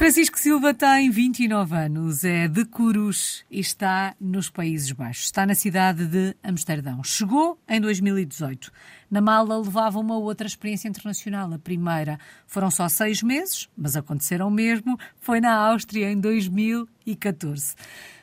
Francisco 0.00 0.38
Silva 0.38 0.72
tem 0.72 1.10
29 1.10 1.76
anos, 1.76 2.24
é 2.24 2.48
de 2.48 2.64
Curus 2.64 3.44
e 3.50 3.60
está 3.60 4.14
nos 4.18 4.48
Países 4.48 4.92
Baixos. 4.92 5.24
Está 5.24 5.44
na 5.44 5.54
cidade 5.54 6.06
de 6.06 6.34
Amsterdão. 6.42 7.04
Chegou 7.04 7.60
em 7.68 7.78
2018. 7.78 8.72
Na 9.10 9.20
mala 9.20 9.58
levava 9.58 9.98
uma 9.98 10.16
outra 10.16 10.46
experiência 10.46 10.88
internacional. 10.88 11.52
A 11.52 11.58
primeira 11.58 12.18
foram 12.46 12.70
só 12.70 12.88
seis 12.88 13.22
meses, 13.22 13.68
mas 13.76 13.94
aconteceram 13.94 14.50
mesmo. 14.50 14.98
Foi 15.20 15.38
na 15.38 15.52
Áustria 15.52 16.10
em 16.10 16.18
2014. 16.18 17.74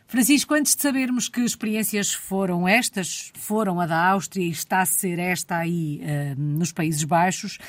Francisco, 0.07 0.55
antes 0.55 0.75
de 0.75 0.81
sabermos 0.81 1.29
que 1.29 1.41
experiências 1.41 2.11
foram 2.11 2.67
estas, 2.67 3.31
foram 3.35 3.79
a 3.79 3.85
da 3.85 4.03
Áustria 4.03 4.43
e 4.43 4.49
está 4.49 4.81
a 4.81 4.85
ser 4.85 5.19
esta 5.19 5.57
aí 5.57 6.01
uh, 6.01 6.41
nos 6.41 6.71
Países 6.71 7.03
Baixos, 7.03 7.59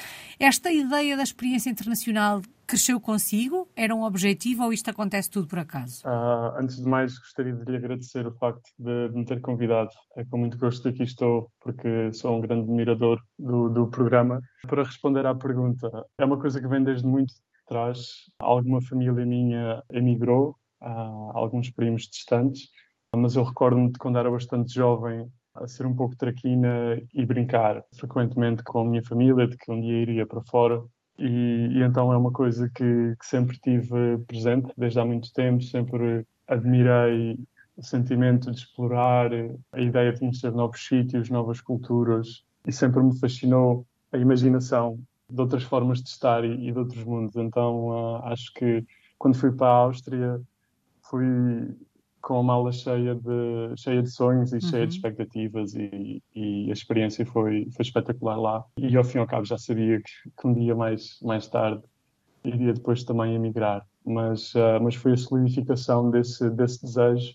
esta 0.40 0.72
ideia 0.72 1.14
da 1.14 1.22
experiência 1.24 1.68
internacional 1.68 2.40
cresceu 2.68 3.00
consigo? 3.00 3.66
Era 3.74 3.94
um 3.94 4.02
objetivo 4.02 4.62
ou 4.62 4.72
isto 4.72 4.90
acontece 4.90 5.30
tudo 5.30 5.48
por 5.48 5.58
acaso? 5.58 6.06
Uh, 6.06 6.60
antes 6.60 6.76
de 6.76 6.86
mais, 6.86 7.18
gostaria 7.18 7.54
de 7.54 7.64
lhe 7.64 7.78
agradecer 7.78 8.26
o 8.26 8.32
facto 8.32 8.70
de, 8.78 9.08
de, 9.08 9.16
me 9.16 9.24
ter 9.24 9.40
convidado. 9.40 9.90
É 10.16 10.24
com 10.24 10.36
muito 10.36 10.58
gosto 10.58 10.82
que 10.82 10.88
aqui 10.90 11.02
estou, 11.02 11.50
porque 11.60 12.12
sou 12.12 12.36
um 12.36 12.40
grande 12.42 12.64
admirador 12.64 13.20
do, 13.38 13.70
do 13.70 13.88
programa. 13.88 14.40
Para 14.66 14.82
responder 14.82 15.24
à 15.24 15.34
pergunta, 15.34 15.90
é 16.18 16.24
uma 16.24 16.38
coisa 16.38 16.60
que 16.60 16.68
vem 16.68 16.84
desde 16.84 17.06
muito 17.06 17.32
trás. 17.66 18.30
Alguma 18.38 18.82
família 18.82 19.24
minha 19.24 19.82
emigrou, 19.90 20.54
uh, 20.82 21.32
alguns 21.32 21.70
primos 21.70 22.02
distantes, 22.02 22.68
mas 23.16 23.34
eu 23.34 23.44
recordo-me 23.44 23.90
de 23.90 23.98
quando 23.98 24.18
era 24.18 24.30
bastante 24.30 24.74
jovem 24.74 25.26
a 25.54 25.66
ser 25.66 25.86
um 25.86 25.96
pouco 25.96 26.14
traquina 26.16 27.00
e 27.12 27.24
brincar 27.24 27.82
frequentemente 27.96 28.62
com 28.62 28.80
a 28.80 28.84
minha 28.84 29.02
família, 29.02 29.48
de 29.48 29.56
que 29.56 29.72
um 29.72 29.80
dia 29.80 30.02
iria 30.02 30.26
para 30.26 30.42
fora 30.42 30.82
e, 31.18 31.68
e, 31.72 31.82
então 31.82 32.12
é 32.12 32.16
uma 32.16 32.30
coisa 32.30 32.70
que, 32.74 33.16
que, 33.18 33.26
sempre 33.26 33.58
tive 33.58 34.18
presente 34.26 34.72
desde 34.76 35.00
há 35.00 35.04
muito 35.04 35.32
tempo, 35.32 35.62
sempre 35.62 36.24
admirei 36.46 37.38
o 37.76 37.82
sentimento 37.82 38.50
de 38.50 38.58
explorar, 38.58 39.30
a 39.72 39.80
ideia 39.80 40.12
de 40.12 40.20
conhecer 40.20 40.52
novos 40.52 40.84
sítios, 40.86 41.30
novas 41.30 41.60
culturas, 41.60 42.44
e 42.66 42.72
sempre 42.72 43.02
me 43.02 43.18
fascinou 43.18 43.86
a 44.12 44.18
imaginação 44.18 44.98
de 45.30 45.40
outras 45.40 45.62
formas 45.62 46.02
de 46.02 46.08
estar 46.08 46.44
e, 46.44 46.68
e 46.68 46.72
de 46.72 46.78
outros 46.78 47.04
mundos. 47.04 47.36
Então 47.36 47.88
uh, 47.88 48.16
acho 48.24 48.52
que 48.54 48.84
quando 49.18 49.36
fui 49.36 49.52
para 49.52 49.66
a 49.66 49.76
Áustria 49.76 50.40
fui 51.02 51.76
com 52.20 52.38
a 52.38 52.42
mala 52.42 52.72
cheia 52.72 53.14
de, 53.14 53.76
cheia 53.76 54.02
de 54.02 54.10
sonhos 54.10 54.52
e 54.52 54.56
uhum. 54.56 54.60
cheia 54.60 54.86
de 54.86 54.92
uhum. 54.92 54.96
expectativas 54.96 55.74
e, 55.74 56.22
e, 56.34 56.70
a 56.70 56.72
experiência 56.72 57.24
foi, 57.24 57.68
foi 57.74 57.82
espetacular 57.82 58.36
lá. 58.36 58.64
E 58.76 58.96
ao 58.96 59.04
fim 59.04 59.18
e 59.18 59.20
ao 59.20 59.26
cabo 59.26 59.44
já 59.44 59.58
sabia 59.58 60.00
que, 60.00 60.30
que 60.38 60.46
um 60.46 60.54
dia 60.54 60.74
mais, 60.74 61.18
mais 61.22 61.46
tarde 61.46 61.82
iria 62.44 62.72
depois 62.72 63.04
também 63.04 63.34
emigrar. 63.34 63.86
Mas, 64.04 64.54
uh, 64.54 64.80
mas 64.82 64.94
foi 64.94 65.12
a 65.12 65.16
solidificação 65.16 66.10
desse, 66.10 66.48
desse 66.50 66.82
desejo 66.82 67.34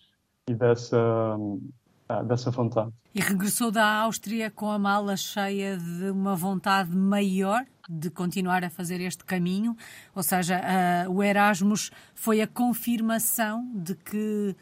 e 0.49 0.53
dessa, 0.53 1.35
uh, 1.37 2.23
dessa 2.25 2.51
vontade. 2.51 2.91
E 3.13 3.21
regressou 3.21 3.71
da 3.71 3.85
Áustria 4.01 4.49
com 4.49 4.69
a 4.69 4.79
mala 4.79 5.15
cheia 5.15 5.77
de 5.77 6.09
uma 6.09 6.35
vontade 6.35 6.95
maior 6.95 7.63
de 7.89 8.09
continuar 8.09 8.63
a 8.63 8.69
fazer 8.69 9.01
este 9.01 9.25
caminho, 9.25 9.75
ou 10.15 10.23
seja, 10.23 10.59
uh, 11.07 11.11
o 11.11 11.21
Erasmus 11.21 11.91
foi 12.15 12.41
a 12.41 12.47
confirmação 12.47 13.69
de 13.75 13.93
que 13.93 14.55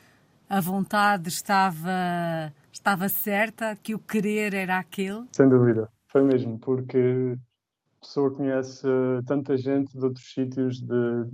a 0.52 0.60
vontade 0.60 1.30
estava, 1.30 2.54
estava 2.74 3.08
certa, 3.08 3.74
que 3.74 3.96
o 3.96 4.00
querer 4.00 4.54
era 4.54 4.80
aquele? 4.80 5.26
Sem 5.32 5.48
dúvida, 5.48 5.90
foi 6.10 6.24
mesmo, 6.24 6.60
porque 6.60 7.38
a 7.98 8.06
pessoa 8.06 8.36
conhece 8.36 8.86
tanta 9.26 9.56
gente 9.56 9.98
de 9.98 10.04
outros 10.04 10.34
sítios, 10.34 10.82
de 10.82 11.26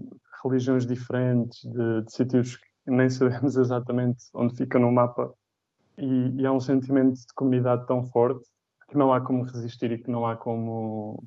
religiões 0.44 0.86
diferentes, 0.86 1.64
de, 1.64 2.04
de 2.04 2.12
sítios 2.12 2.58
que 2.58 2.92
nem 2.92 3.10
sabemos 3.10 3.58
exatamente 3.58 4.26
onde 4.36 4.56
fica 4.56 4.78
no 4.78 4.92
mapa, 4.92 5.34
e, 5.98 6.40
e 6.40 6.46
há 6.46 6.52
um 6.52 6.60
sentimento 6.60 7.16
de 7.16 7.34
comunidade 7.34 7.88
tão 7.88 8.06
forte 8.06 8.48
que 8.88 8.96
não 8.96 9.12
há 9.12 9.20
como 9.20 9.42
resistir 9.42 9.92
e 9.94 9.98
que 9.98 10.12
não 10.12 10.28
há 10.28 10.38
como 10.38 11.24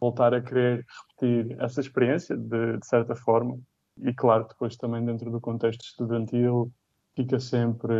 voltar 0.00 0.32
a 0.32 0.40
querer 0.40 0.86
repetir 1.20 1.54
essa 1.60 1.82
experiência 1.82 2.34
de, 2.34 2.78
de 2.78 2.86
certa 2.86 3.14
forma 3.14 3.60
e 3.98 4.12
claro, 4.12 4.46
depois 4.48 4.76
também 4.76 5.04
dentro 5.04 5.30
do 5.30 5.40
contexto 5.40 5.82
estudantil 5.82 6.72
fica 7.14 7.38
sempre 7.38 7.94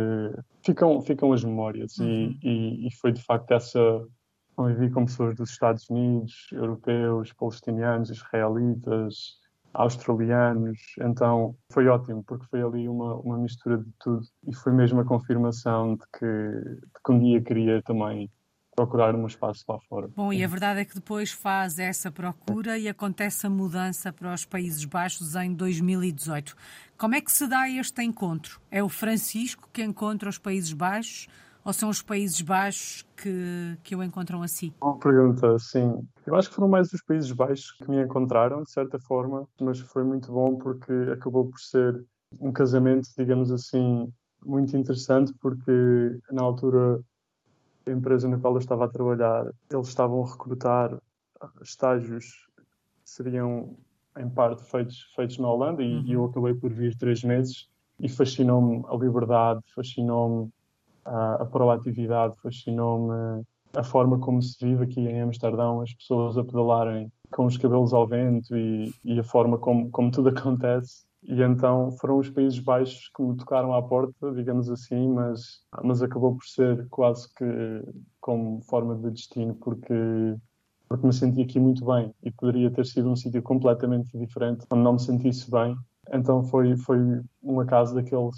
ficam 0.63 1.01
ficam 1.01 1.33
as 1.33 1.43
memórias. 1.43 1.97
Uhum. 1.97 2.07
e, 2.07 2.39
e, 2.43 2.87
e, 2.87 2.95
foi 2.95 3.11
de 3.11 3.21
facto 3.21 3.51
essa 3.51 4.05
convivi 4.55 4.89
com 4.89 5.05
pessoas 5.05 5.35
dos 5.35 5.49
Estados 5.49 5.89
Unidos, 5.89 6.47
europeus, 6.51 7.33
palestinianos, 7.33 8.09
israelitas, 8.09 9.39
australianos, 9.73 10.79
então 10.99 11.55
foi 11.71 11.87
ótimo 11.87 12.23
porque 12.23 12.45
foi 12.45 12.61
ali 12.61 12.87
uma, 12.87 13.15
uma 13.15 13.37
mistura 13.37 13.77
de 13.77 13.91
tudo. 13.99 14.21
E 14.47 14.53
foi 14.55 14.71
mesmo 14.71 15.01
a 15.01 15.05
confirmação 15.05 15.95
de 15.95 16.03
que, 16.17 16.25
de 16.25 16.99
que 17.03 17.11
um 17.11 17.19
dia 17.19 17.41
queria 17.41 17.81
também 17.81 18.29
procurar 18.75 19.15
um 19.15 19.27
espaço 19.27 19.63
lá 19.67 19.79
fora. 19.87 20.09
Bom, 20.15 20.31
e 20.33 20.43
a 20.43 20.47
verdade 20.47 20.81
é 20.81 20.85
que 20.85 20.95
depois 20.95 21.31
faz 21.31 21.79
essa 21.79 22.11
procura 22.11 22.77
e 22.77 22.87
acontece 22.87 23.45
a 23.47 23.49
mudança 23.49 24.11
para 24.11 24.33
os 24.33 24.45
Países 24.45 24.83
Baixos 24.85 25.35
em 25.35 25.53
2018. 25.53 26.55
Como 26.97 27.15
é 27.15 27.21
que 27.21 27.31
se 27.31 27.47
dá 27.47 27.69
este 27.69 28.03
encontro? 28.03 28.59
É 28.71 28.83
o 28.83 28.89
Francisco 28.89 29.69
que 29.71 29.83
encontra 29.83 30.29
os 30.29 30.37
Países 30.37 30.73
Baixos 30.73 31.27
ou 31.63 31.71
são 31.71 31.89
os 31.89 32.01
Países 32.01 32.41
Baixos 32.41 33.05
que, 33.15 33.77
que 33.83 33.95
o 33.95 34.03
encontram 34.03 34.41
assim? 34.41 34.73
Boa 34.79 34.97
pergunta, 34.97 35.57
sim. 35.59 36.05
Eu 36.25 36.35
acho 36.35 36.49
que 36.49 36.55
foram 36.55 36.67
mais 36.67 36.91
os 36.91 37.01
Países 37.01 37.31
Baixos 37.31 37.71
que 37.71 37.89
me 37.89 38.03
encontraram, 38.03 38.63
de 38.63 38.71
certa 38.71 38.99
forma, 38.99 39.47
mas 39.59 39.79
foi 39.79 40.03
muito 40.03 40.31
bom 40.31 40.57
porque 40.57 40.91
acabou 41.11 41.49
por 41.49 41.59
ser 41.59 42.03
um 42.39 42.51
casamento, 42.51 43.07
digamos 43.17 43.51
assim, 43.51 44.11
muito 44.45 44.75
interessante, 44.75 45.33
porque 45.39 46.19
na 46.31 46.41
altura 46.41 46.99
a 47.85 47.91
empresa 47.91 48.27
na 48.27 48.37
qual 48.37 48.53
eu 48.53 48.59
estava 48.59 48.85
a 48.85 48.89
trabalhar, 48.89 49.51
eles 49.71 49.87
estavam 49.87 50.23
a 50.23 50.27
recrutar 50.27 50.97
estágios 51.61 52.47
que 53.03 53.09
seriam 53.09 53.75
em 54.17 54.29
parte 54.29 54.63
feitos, 54.63 55.11
feitos 55.15 55.37
na 55.37 55.49
Holanda 55.49 55.83
e, 55.83 55.97
uhum. 55.97 56.05
eu 56.07 56.25
acabei 56.25 56.53
por 56.53 56.71
vir 56.71 56.95
três 56.95 57.23
meses 57.23 57.67
e 57.99 58.07
fascinou-me 58.07 58.83
a 58.87 58.95
liberdade, 58.95 59.61
fascinou-me 59.75 60.49
a, 61.03 61.35
a 61.35 61.45
proatividade, 61.45 62.35
fascinou-me 62.41 63.43
a 63.75 63.83
forma 63.83 64.19
como 64.19 64.41
se 64.41 64.63
vive 64.63 64.83
aqui 64.83 65.01
em 65.01 65.21
Amsterdão, 65.21 65.81
as 65.81 65.93
pessoas 65.93 66.37
a 66.37 66.43
pedalarem 66.43 67.11
com 67.31 67.45
os 67.45 67.57
cabelos 67.57 67.93
ao 67.93 68.07
vento 68.07 68.55
e, 68.55 68.93
e 69.03 69.19
a 69.19 69.23
forma 69.23 69.57
como, 69.57 69.89
como 69.89 70.11
tudo 70.11 70.29
acontece 70.37 71.05
e 71.25 71.41
então 71.41 71.91
foram 71.91 72.17
os 72.17 72.29
Países 72.29 72.59
Baixos 72.59 73.09
que 73.15 73.23
me 73.23 73.35
tocaram 73.37 73.73
à 73.73 73.81
porta, 73.81 74.31
digamos 74.33 74.69
assim, 74.69 75.07
mas, 75.09 75.61
mas 75.83 76.01
acabou 76.01 76.35
por 76.35 76.45
ser 76.45 76.87
quase 76.89 77.33
que 77.33 77.45
como 78.19 78.61
forma 78.61 78.95
de 78.95 79.09
destino, 79.11 79.55
porque, 79.55 79.93
porque 80.87 81.05
me 81.05 81.13
senti 81.13 81.41
aqui 81.41 81.59
muito 81.59 81.85
bem 81.85 82.13
e 82.21 82.31
poderia 82.31 82.69
ter 82.71 82.85
sido 82.85 83.09
um 83.09 83.15
sítio 83.15 83.41
completamente 83.41 84.17
diferente, 84.17 84.65
onde 84.69 84.83
não 84.83 84.93
me 84.93 84.99
sentisse 84.99 85.49
bem. 85.49 85.75
Então 86.11 86.43
foi, 86.43 86.75
foi 86.75 86.97
um 87.41 87.59
acaso 87.61 87.95
daqueles 87.95 88.35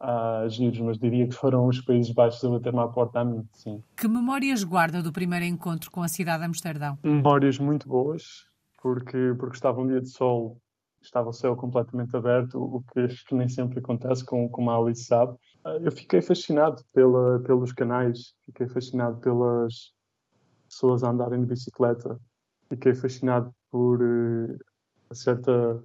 ah, 0.00 0.46
giros, 0.48 0.80
mas 0.80 0.98
diria 0.98 1.28
que 1.28 1.34
foram 1.34 1.66
os 1.66 1.80
Países 1.82 2.12
Baixos 2.12 2.42
a 2.44 2.48
bater-me 2.48 2.80
à 2.80 2.88
porta 2.88 3.20
a 3.20 3.24
mim, 3.24 3.46
sim. 3.52 3.82
Que 3.96 4.08
memórias 4.08 4.64
guarda 4.64 5.02
do 5.02 5.12
primeiro 5.12 5.44
encontro 5.44 5.90
com 5.90 6.02
a 6.02 6.08
cidade 6.08 6.40
de 6.40 6.46
Amsterdão? 6.46 6.98
Memórias 7.02 7.58
muito 7.58 7.86
boas, 7.86 8.46
porque, 8.82 9.34
porque 9.38 9.54
estava 9.54 9.80
um 9.80 9.86
dia 9.86 10.00
de 10.00 10.08
sol 10.08 10.56
estava 11.02 11.28
o 11.28 11.32
céu 11.32 11.56
completamente 11.56 12.16
aberto, 12.16 12.62
o 12.62 12.82
que, 12.92 13.34
nem 13.34 13.48
sempre 13.48 13.80
acontece, 13.80 14.24
com, 14.24 14.48
como 14.48 14.70
a 14.70 14.76
Alice 14.76 15.04
sabe. 15.04 15.36
Ah, 15.64 15.76
eu 15.80 15.92
fiquei 15.92 16.22
fascinado 16.22 16.82
pela, 16.92 17.40
pelos 17.40 17.72
canais, 17.72 18.34
fiquei 18.44 18.68
fascinado 18.68 19.18
pelas 19.18 19.92
pessoas 20.68 21.02
a 21.02 21.10
andarem 21.10 21.40
de 21.40 21.46
bicicleta, 21.46 22.18
fiquei 22.68 22.94
fascinado 22.94 23.52
por 23.70 24.00
uh, 24.02 25.14
certa 25.14 25.82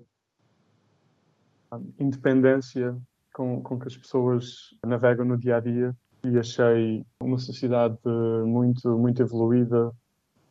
independência 2.00 2.98
com, 3.34 3.62
com 3.62 3.78
que 3.80 3.88
as 3.88 3.98
pessoas 3.98 4.70
navegam 4.86 5.26
no 5.26 5.38
dia 5.38 5.58
a 5.58 5.60
dia 5.60 5.96
e 6.24 6.38
achei 6.40 7.06
uma 7.22 7.38
sociedade 7.38 8.00
muito, 8.46 8.98
muito 8.98 9.22
evoluída, 9.22 9.92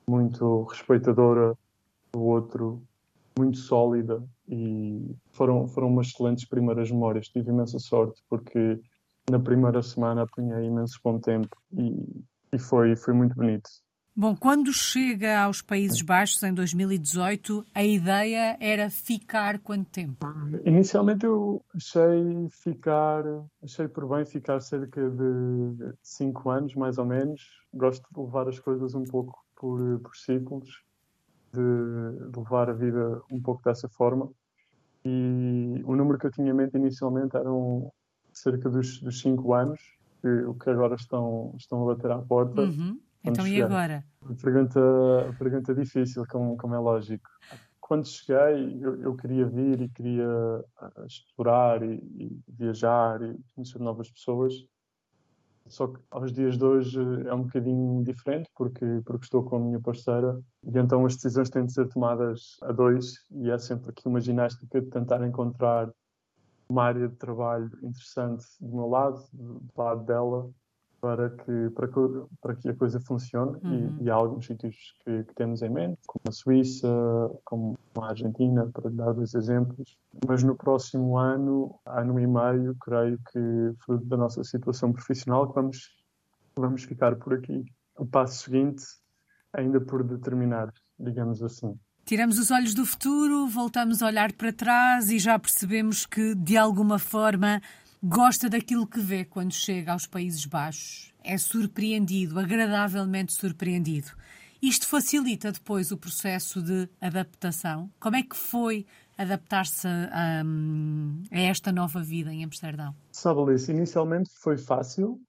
muito 0.08 0.64
respeitadora 0.64 1.56
do 2.12 2.20
outro, 2.20 2.82
muito 3.38 3.56
sólida 3.58 4.22
e 4.48 5.16
foram, 5.32 5.66
foram 5.68 5.88
umas 5.88 6.08
excelentes 6.08 6.44
primeiras 6.46 6.90
memórias. 6.90 7.28
Tive 7.28 7.50
imensa 7.50 7.78
sorte 7.78 8.22
porque 8.28 8.80
na 9.30 9.38
primeira 9.38 9.82
semana 9.82 10.22
apanhei 10.22 10.66
imenso 10.66 11.00
bom 11.02 11.18
tempo 11.18 11.56
e, 11.72 12.24
e 12.52 12.58
foi, 12.58 12.94
foi 12.96 13.14
muito 13.14 13.34
bonito. 13.34 13.68
Bom, 14.18 14.34
quando 14.34 14.72
chega 14.72 15.42
aos 15.42 15.60
Países 15.60 16.00
Baixos 16.00 16.42
em 16.42 16.54
2018, 16.54 17.66
a 17.74 17.84
ideia 17.84 18.56
era 18.58 18.88
ficar 18.88 19.58
quanto 19.58 19.90
tempo? 19.90 20.26
Inicialmente 20.64 21.26
eu 21.26 21.62
achei 21.74 22.48
ficar, 22.50 23.24
achei 23.62 23.86
por 23.86 24.08
bem 24.08 24.24
ficar 24.24 24.60
cerca 24.60 25.10
de 25.10 25.92
cinco 26.02 26.48
anos, 26.48 26.74
mais 26.74 26.96
ou 26.96 27.04
menos. 27.04 27.42
Gosto 27.74 28.06
de 28.10 28.18
levar 28.18 28.48
as 28.48 28.58
coisas 28.58 28.94
um 28.94 29.04
pouco 29.04 29.38
por, 29.54 30.00
por 30.00 30.16
ciclos 30.16 30.85
de, 31.52 32.36
levar 32.36 32.70
a 32.70 32.72
vida 32.72 33.22
um 33.30 33.40
pouco 33.40 33.62
dessa 33.62 33.88
forma. 33.88 34.30
e 35.04 35.82
o 35.84 35.94
número 35.94 36.18
que 36.18 36.26
eu 36.26 36.32
tinha 36.32 36.50
em 36.50 36.54
mente 36.54 36.76
inicialmente 36.76 37.36
eram 37.36 37.92
cerca 38.32 38.68
dos, 38.68 39.00
dos 39.00 39.20
cinco 39.20 39.54
anos, 39.54 39.80
que, 40.20 40.28
o 40.28 40.54
que 40.54 40.70
agora 40.70 40.94
estão, 40.94 41.54
estão 41.56 41.82
a 41.82 41.94
bater 41.94 42.10
à 42.10 42.18
porta. 42.18 42.62
Uhum. 42.62 43.00
Então, 43.24 43.44
cheguei. 43.44 43.60
e 43.60 43.62
agora? 43.62 44.04
Pergunta, 44.42 44.80
pergunta 45.38 45.74
difícil, 45.74 46.24
como, 46.28 46.56
como 46.56 46.74
é 46.74 46.78
lógico. 46.78 47.28
Quando 47.80 48.06
cheguei, 48.06 48.78
eu, 48.80 49.00
eu 49.00 49.16
queria 49.16 49.46
vir 49.46 49.80
e 49.80 49.88
queria 49.88 50.28
ah, 50.78 51.04
explorar 51.06 51.82
e, 51.82 51.94
e 51.94 52.40
viajar 52.48 53.22
e 53.22 53.38
conhecer 53.54 53.78
novas 53.78 54.10
pessoas. 54.10 54.54
Só 55.68 55.88
que 55.88 56.00
aos 56.10 56.32
dias 56.32 56.56
de 56.56 56.64
hoje 56.64 57.00
é 57.26 57.34
um 57.34 57.42
bocadinho 57.42 58.02
diferente 58.04 58.48
porque, 58.54 58.84
porque 59.04 59.24
estou 59.24 59.42
com 59.42 59.56
a 59.56 59.60
minha 59.60 59.80
parceira 59.80 60.40
e 60.64 60.78
então 60.78 61.04
as 61.04 61.16
decisões 61.16 61.50
têm 61.50 61.66
de 61.66 61.72
ser 61.72 61.88
tomadas 61.88 62.56
a 62.62 62.72
dois 62.72 63.24
e 63.30 63.50
é 63.50 63.58
sempre 63.58 63.90
aqui 63.90 64.06
uma 64.06 64.20
ginástica 64.20 64.80
de 64.80 64.88
tentar 64.88 65.26
encontrar 65.26 65.90
uma 66.68 66.84
área 66.84 67.08
de 67.08 67.16
trabalho 67.16 67.70
interessante 67.82 68.44
do 68.60 68.76
meu 68.76 68.88
lado, 68.88 69.22
do 69.32 69.70
lado 69.76 70.04
dela, 70.04 70.50
para 71.06 71.30
que, 71.30 71.70
para 71.70 71.86
que, 71.86 72.00
para 72.42 72.54
que 72.56 72.68
a 72.68 72.74
coisa 72.74 72.98
funcione. 72.98 73.56
Uhum. 73.62 73.96
E, 74.00 74.04
e, 74.04 74.10
há 74.10 74.14
alguns 74.14 74.46
sítios 74.46 74.74
que, 75.04 75.22
que, 75.22 75.34
temos 75.36 75.62
em 75.62 75.70
mente, 75.70 76.00
como 76.04 76.22
a 76.28 76.32
Suíça, 76.32 76.88
como 77.44 77.78
a 77.96 78.08
Argentina, 78.08 78.68
para 78.72 78.90
dar 78.90 79.12
dois 79.12 79.32
exemplos. 79.32 79.96
Mas 80.26 80.42
no 80.42 80.56
próximo 80.56 81.16
ano, 81.16 81.78
ano 81.86 82.18
e 82.18 82.26
meio, 82.26 82.74
creio 82.80 83.20
que, 83.30 83.84
fruto 83.84 84.04
da 84.06 84.16
nossa 84.16 84.42
situação 84.42 84.92
profissional, 84.92 85.52
vamos, 85.54 85.94
vamos 86.56 86.82
ficar 86.82 87.14
por 87.14 87.34
aqui. 87.34 87.64
O 87.96 88.04
passo 88.04 88.42
seguinte, 88.42 88.82
ainda 89.52 89.80
por 89.80 90.02
determinar, 90.02 90.72
digamos 90.98 91.40
assim. 91.40 91.78
Tiramos 92.04 92.36
os 92.36 92.50
olhos 92.50 92.74
do 92.74 92.84
futuro, 92.84 93.46
voltamos 93.46 94.02
a 94.02 94.06
olhar 94.06 94.32
para 94.32 94.52
trás 94.52 95.08
e 95.08 95.20
já 95.20 95.38
percebemos 95.38 96.04
que, 96.04 96.34
de 96.34 96.56
alguma 96.56 96.98
forma, 96.98 97.62
gosta 98.02 98.48
daquilo 98.48 98.86
que 98.86 99.00
vê 99.00 99.24
quando 99.24 99.52
chega 99.52 99.92
aos 99.92 100.06
Países 100.06 100.44
Baixos. 100.46 101.12
É 101.22 101.36
surpreendido, 101.36 102.38
agradavelmente 102.38 103.32
surpreendido. 103.32 104.12
Isto 104.62 104.86
facilita 104.86 105.52
depois 105.52 105.92
o 105.92 105.96
processo 105.96 106.62
de 106.62 106.88
adaptação? 107.00 107.90
Como 108.00 108.16
é 108.16 108.22
que 108.22 108.36
foi 108.36 108.86
adaptar-se 109.18 109.86
a, 109.86 110.42
a, 110.42 111.38
esta 111.38 111.72
nova 111.72 112.02
vida 112.02 112.32
em 112.32 112.44
Amsterdão? 112.44 112.94
Sabe, 113.12 113.40
Alice, 113.42 113.70
inicialmente 113.70 114.30
foi 114.34 114.56
fácil, 114.56 115.20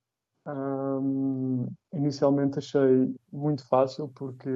um, 0.47 1.67
inicialmente 1.93 2.59
achei 2.59 3.13
muito 3.31 3.67
fácil 3.67 4.07
porque 4.09 4.49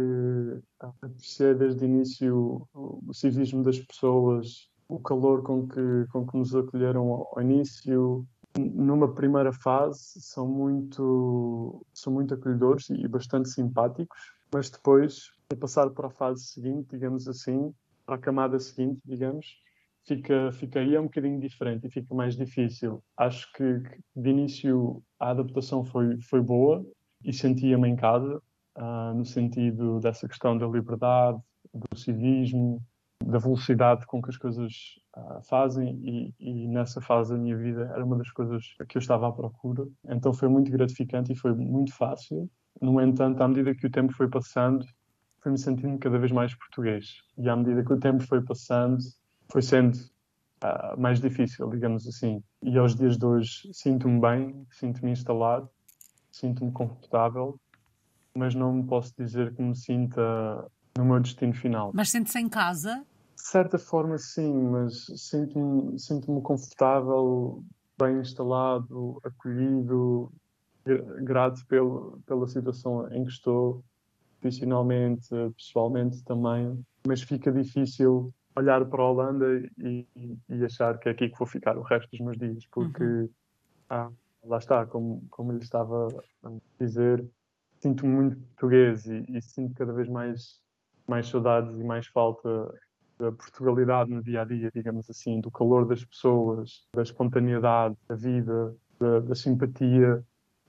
apreciei 0.79 1.53
desde 1.53 1.83
o 1.83 1.85
início 1.85 2.67
o 2.73 3.13
civismo 3.13 3.61
das 3.61 3.77
pessoas, 3.79 4.69
o 4.91 4.99
calor 4.99 5.41
com 5.41 5.67
que, 5.67 6.05
com 6.11 6.27
que 6.27 6.37
nos 6.37 6.53
acolheram 6.53 7.25
ao, 7.33 7.41
início. 7.41 8.25
Numa 8.57 9.13
primeira 9.13 9.53
fase 9.53 10.19
são 10.19 10.45
muito, 10.45 11.85
são 11.93 12.11
muito 12.11 12.33
acolhedores 12.33 12.89
e 12.89 13.07
bastante 13.07 13.49
simpáticos, 13.49 14.19
mas 14.53 14.69
depois, 14.69 15.31
a 15.49 15.55
passar 15.55 15.89
para 15.91 16.07
a 16.07 16.11
fase 16.11 16.45
seguinte, 16.45 16.89
digamos 16.91 17.29
assim, 17.29 17.73
para 18.05 18.15
a 18.15 18.19
camada 18.19 18.59
seguinte, 18.59 19.01
digamos, 19.05 19.45
fica, 20.05 20.51
fica 20.51 20.81
aí 20.81 20.95
é 20.95 20.99
um 20.99 21.05
bocadinho 21.05 21.39
diferente 21.39 21.87
e 21.87 21.89
fica 21.89 22.13
mais 22.13 22.35
difícil. 22.35 23.01
Acho 23.15 23.49
que, 23.53 23.79
que 23.79 24.01
de 24.13 24.29
início 24.29 25.01
a 25.17 25.29
adaptação 25.29 25.85
foi, 25.85 26.19
foi 26.21 26.41
boa 26.41 26.85
e 27.23 27.31
sentia-me 27.31 27.87
em 27.87 27.95
casa, 27.95 28.41
uh, 28.77 29.13
no 29.15 29.23
sentido 29.23 30.01
dessa 30.01 30.27
questão 30.27 30.57
da 30.57 30.67
liberdade, 30.67 31.39
do 31.73 31.97
civismo, 31.97 32.81
da 33.25 33.37
velocidade 33.37 34.05
com 34.05 34.21
que 34.21 34.29
as 34.29 34.37
coisas 34.37 34.73
uh, 35.15 35.41
fazem 35.43 35.99
e, 36.03 36.33
e, 36.39 36.67
nessa 36.67 37.01
fase 37.01 37.33
da 37.33 37.39
minha 37.39 37.57
vida 37.57 37.91
era 37.93 38.03
uma 38.03 38.17
das 38.17 38.29
coisas 38.31 38.63
que 38.87 38.97
eu 38.97 38.99
estava 38.99 39.27
à 39.27 39.31
procura. 39.31 39.85
Então 40.05 40.33
foi 40.33 40.47
muito 40.47 40.71
gratificante 40.71 41.31
e 41.31 41.35
foi 41.35 41.53
muito 41.53 41.93
fácil. 41.93 42.49
No 42.81 42.99
entanto, 43.01 43.41
à 43.41 43.47
medida 43.47 43.75
que 43.75 43.87
o 43.87 43.91
tempo 43.91 44.13
foi 44.13 44.29
passando, 44.29 44.85
fui-me 45.41 45.57
sentindo 45.57 45.97
cada 45.99 46.17
vez 46.17 46.31
mais 46.31 46.55
português. 46.55 47.21
E 47.37 47.49
à 47.49 47.55
medida 47.55 47.83
que 47.83 47.93
o 47.93 47.99
tempo 47.99 48.23
foi 48.23 48.41
passando, 48.41 48.97
foi 49.49 49.61
sendo 49.61 49.95
uh, 50.63 50.99
mais 50.99 51.19
difícil, 51.19 51.69
digamos 51.69 52.07
assim. 52.07 52.41
E 52.61 52.77
aos 52.77 52.95
dias 52.95 53.17
de 53.17 53.25
hoje 53.25 53.69
sinto-me 53.73 54.19
bem, 54.19 54.65
sinto-me 54.71 55.11
instalado, 55.11 55.69
sinto-me 56.31 56.71
confortável, 56.71 57.59
mas 58.35 58.55
não 58.55 58.83
posso 58.83 59.13
dizer 59.17 59.53
que 59.53 59.61
me 59.61 59.75
sinta 59.75 60.21
no 60.97 61.05
meu 61.05 61.19
destino 61.19 61.53
final. 61.53 61.91
Mas 61.93 62.09
sente-se 62.09 62.39
em 62.39 62.49
casa? 62.49 63.05
De 63.41 63.47
certa 63.47 63.79
forma, 63.79 64.19
sim, 64.19 64.53
mas 64.53 65.07
sinto-me 65.17 65.97
sinto 65.97 66.39
confortável, 66.41 67.63
bem 67.99 68.19
instalado, 68.19 69.19
acolhido, 69.23 70.31
grato 71.23 71.65
pelo, 71.65 72.21
pela 72.27 72.47
situação 72.47 73.11
em 73.11 73.25
que 73.25 73.31
estou, 73.31 73.83
profissionalmente, 74.39 75.27
pessoalmente 75.57 76.23
também. 76.23 76.85
Mas 77.05 77.23
fica 77.23 77.51
difícil 77.51 78.31
olhar 78.55 78.85
para 78.85 79.01
a 79.01 79.09
Holanda 79.09 79.47
e, 79.79 80.07
e, 80.15 80.63
achar 80.63 80.99
que 80.99 81.09
é 81.09 81.11
aqui 81.11 81.27
que 81.27 81.39
vou 81.39 81.47
ficar 81.47 81.75
o 81.77 81.81
resto 81.81 82.11
dos 82.11 82.19
meus 82.19 82.37
dias, 82.37 82.63
porque 82.67 83.03
uhum. 83.03 83.29
ah, 83.89 84.11
lá 84.43 84.59
está, 84.59 84.85
como, 84.85 85.25
como 85.31 85.51
ele 85.51 85.63
estava 85.63 86.09
a 86.43 86.51
dizer, 86.79 87.27
sinto-me 87.79 88.13
muito 88.13 88.37
português 88.37 89.07
e, 89.07 89.25
e, 89.29 89.41
sinto 89.41 89.73
cada 89.73 89.93
vez 89.93 90.07
mais, 90.07 90.61
mais 91.07 91.27
saudades 91.27 91.75
e 91.79 91.83
mais 91.83 92.05
falta 92.05 92.71
da 93.21 93.31
Portugalidade 93.31 94.09
no 94.09 94.23
dia 94.23 94.41
a 94.41 94.45
dia, 94.45 94.71
digamos 94.73 95.07
assim, 95.09 95.39
do 95.39 95.51
calor 95.51 95.85
das 95.85 96.03
pessoas, 96.03 96.87
da 96.95 97.03
espontaneidade 97.03 97.95
da 98.09 98.15
vida, 98.15 98.75
da, 98.99 99.19
da 99.19 99.35
simpatia 99.35 100.23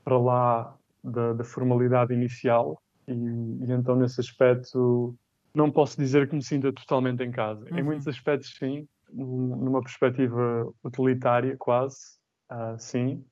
para 0.05 0.19
lá 0.19 0.77
da, 1.03 1.33
da 1.33 1.45
formalidade 1.45 2.13
inicial. 2.13 2.81
E, 3.09 3.13
e, 3.13 3.73
então, 3.73 3.97
nesse 3.97 4.21
aspecto, 4.21 5.17
não 5.55 5.71
posso 5.71 5.97
dizer 5.97 6.29
que 6.29 6.35
me 6.35 6.43
sinta 6.43 6.71
totalmente 6.73 7.23
em 7.23 7.31
casa. 7.31 7.67
Uhum. 7.71 7.79
Em 7.79 7.83
muitos 7.83 8.07
aspectos, 8.07 8.55
sim, 8.59 8.87
numa 9.11 9.81
perspectiva 9.81 10.71
utilitária, 10.85 11.57
quase, 11.59 12.19
uh, 12.51 12.79
sim, 12.79 13.25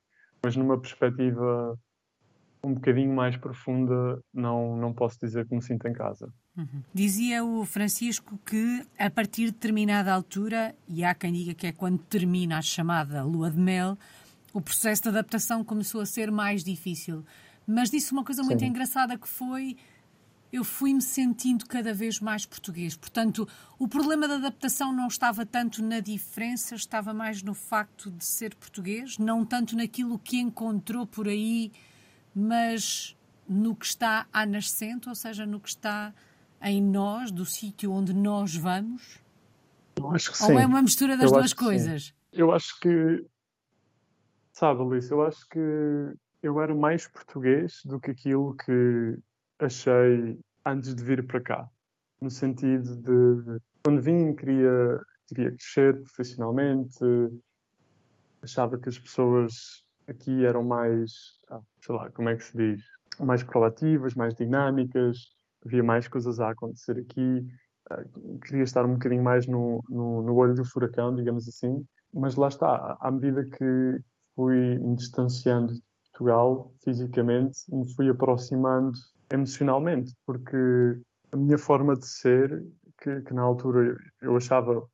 mas 0.43 0.55
numa 0.55 0.79
perspectiva 0.79 1.77
um 2.63 2.73
bocadinho 2.73 3.13
mais 3.13 3.37
profunda, 3.37 4.19
não, 4.33 4.77
não 4.77 4.93
posso 4.93 5.19
dizer 5.19 5.47
que 5.47 5.55
me 5.55 5.61
sinto 5.61 5.87
em 5.87 5.93
casa. 5.93 6.31
Uhum. 6.57 6.83
Dizia 6.93 7.43
o 7.43 7.65
Francisco 7.65 8.37
que 8.45 8.85
a 8.99 9.09
partir 9.09 9.45
de 9.45 9.51
determinada 9.51 10.13
altura, 10.13 10.75
e 10.87 11.03
há 11.03 11.13
quem 11.13 11.31
diga 11.31 11.53
que 11.53 11.67
é 11.67 11.71
quando 11.71 11.99
termina 11.99 12.57
a 12.57 12.61
chamada 12.61 13.23
lua 13.23 13.49
de 13.49 13.57
mel, 13.57 13.97
o 14.53 14.61
processo 14.61 15.03
de 15.03 15.09
adaptação 15.09 15.63
começou 15.63 16.01
a 16.01 16.05
ser 16.05 16.29
mais 16.29 16.63
difícil. 16.63 17.25
Mas 17.65 17.89
disse 17.89 18.11
uma 18.11 18.23
coisa 18.23 18.43
muito 18.43 18.59
Sim. 18.59 18.67
engraçada 18.67 19.17
que 19.17 19.27
foi 19.27 19.77
eu 20.51 20.65
fui-me 20.65 21.01
sentindo 21.01 21.65
cada 21.65 21.93
vez 21.93 22.19
mais 22.19 22.45
português. 22.45 22.95
Portanto, 22.95 23.47
o 23.79 23.87
problema 23.87 24.27
da 24.27 24.35
adaptação 24.35 24.91
não 24.91 25.07
estava 25.07 25.45
tanto 25.45 25.81
na 25.81 26.01
diferença, 26.01 26.75
estava 26.75 27.13
mais 27.13 27.41
no 27.41 27.53
facto 27.53 28.11
de 28.11 28.25
ser 28.25 28.53
português, 28.55 29.17
não 29.17 29.45
tanto 29.45 29.77
naquilo 29.77 30.19
que 30.19 30.39
encontrou 30.39 31.07
por 31.07 31.27
aí, 31.27 31.71
mas 32.35 33.15
no 33.47 33.75
que 33.75 33.85
está 33.85 34.27
à 34.31 34.45
nascente, 34.45 35.07
ou 35.07 35.15
seja, 35.15 35.45
no 35.45 35.59
que 35.59 35.69
está 35.69 36.13
em 36.61 36.81
nós, 36.81 37.31
do 37.31 37.45
sítio 37.45 37.91
onde 37.91 38.13
nós 38.13 38.55
vamos? 38.55 39.19
Eu 39.97 40.11
acho 40.11 40.31
que 40.31 40.43
Ou 40.43 40.49
sim. 40.49 40.57
é 40.57 40.65
uma 40.65 40.81
mistura 40.81 41.17
das 41.17 41.31
eu 41.31 41.37
duas 41.37 41.53
coisas? 41.53 42.05
Sim. 42.05 42.13
Eu 42.33 42.51
acho 42.51 42.79
que, 42.79 43.25
sabe, 44.53 44.81
Alice, 44.81 45.11
eu 45.11 45.21
acho 45.25 45.47
que 45.49 45.59
eu 46.41 46.61
era 46.61 46.73
mais 46.73 47.07
português 47.07 47.81
do 47.85 47.99
que 47.99 48.11
aquilo 48.11 48.55
que 48.55 49.17
achei 49.59 50.39
antes 50.65 50.95
de 50.95 51.03
vir 51.03 51.25
para 51.25 51.41
cá. 51.41 51.69
No 52.19 52.29
sentido 52.29 52.95
de, 52.95 53.59
quando 53.83 54.01
vim, 54.01 54.33
queria, 54.35 55.01
queria 55.27 55.51
crescer 55.51 56.01
profissionalmente, 56.01 56.99
achava 58.41 58.77
que 58.77 58.89
as 58.89 58.97
pessoas 58.97 59.83
aqui 60.07 60.45
eram 60.45 60.63
mais, 60.63 61.39
ah, 61.49 61.61
sei 61.81 61.95
lá, 61.95 62.09
como 62.11 62.29
é 62.29 62.35
que 62.35 62.43
se 62.43 62.55
diz? 62.55 62.83
Mais 63.19 63.43
proativas, 63.43 64.13
mais 64.15 64.33
dinâmicas, 64.33 65.17
havia 65.65 65.83
mais 65.83 66.07
coisas 66.07 66.39
a 66.39 66.51
acontecer 66.51 66.97
aqui. 66.97 67.45
Ah, 67.89 68.03
queria 68.45 68.63
estar 68.63 68.85
um 68.85 68.93
bocadinho 68.93 69.23
mais 69.23 69.47
no, 69.47 69.83
no, 69.89 70.21
no 70.21 70.35
olho 70.35 70.53
do 70.53 70.65
furacão, 70.65 71.15
digamos 71.15 71.47
assim. 71.47 71.85
Mas 72.13 72.35
lá 72.35 72.47
está, 72.47 72.97
à 72.99 73.11
medida 73.11 73.45
que 73.45 74.01
fui 74.35 74.77
me 74.79 74.95
distanciando 74.95 75.73
de 75.73 75.81
Portugal 76.11 76.73
fisicamente, 76.83 77.59
me 77.69 77.93
fui 77.93 78.09
aproximando 78.09 78.91
emocionalmente, 79.31 80.13
porque 80.25 80.57
a 81.31 81.37
minha 81.37 81.57
forma 81.57 81.95
de 81.95 82.05
ser, 82.05 82.63
que, 83.01 83.21
que 83.21 83.33
na 83.33 83.41
altura 83.41 83.97
eu 84.21 84.35
achava 84.35 84.85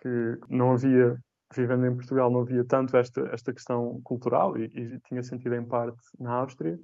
que 0.00 0.38
não 0.48 0.72
havia, 0.72 1.18
vivendo 1.54 1.86
em 1.86 1.94
Portugal, 1.94 2.30
não 2.30 2.40
havia 2.40 2.64
tanto 2.64 2.96
esta, 2.96 3.22
esta 3.32 3.52
questão 3.52 4.00
cultural, 4.02 4.58
e, 4.58 4.64
e 4.66 5.00
tinha 5.08 5.22
sentido 5.22 5.54
em 5.54 5.64
parte 5.64 5.98
na 6.18 6.32
Áustria, 6.32 6.78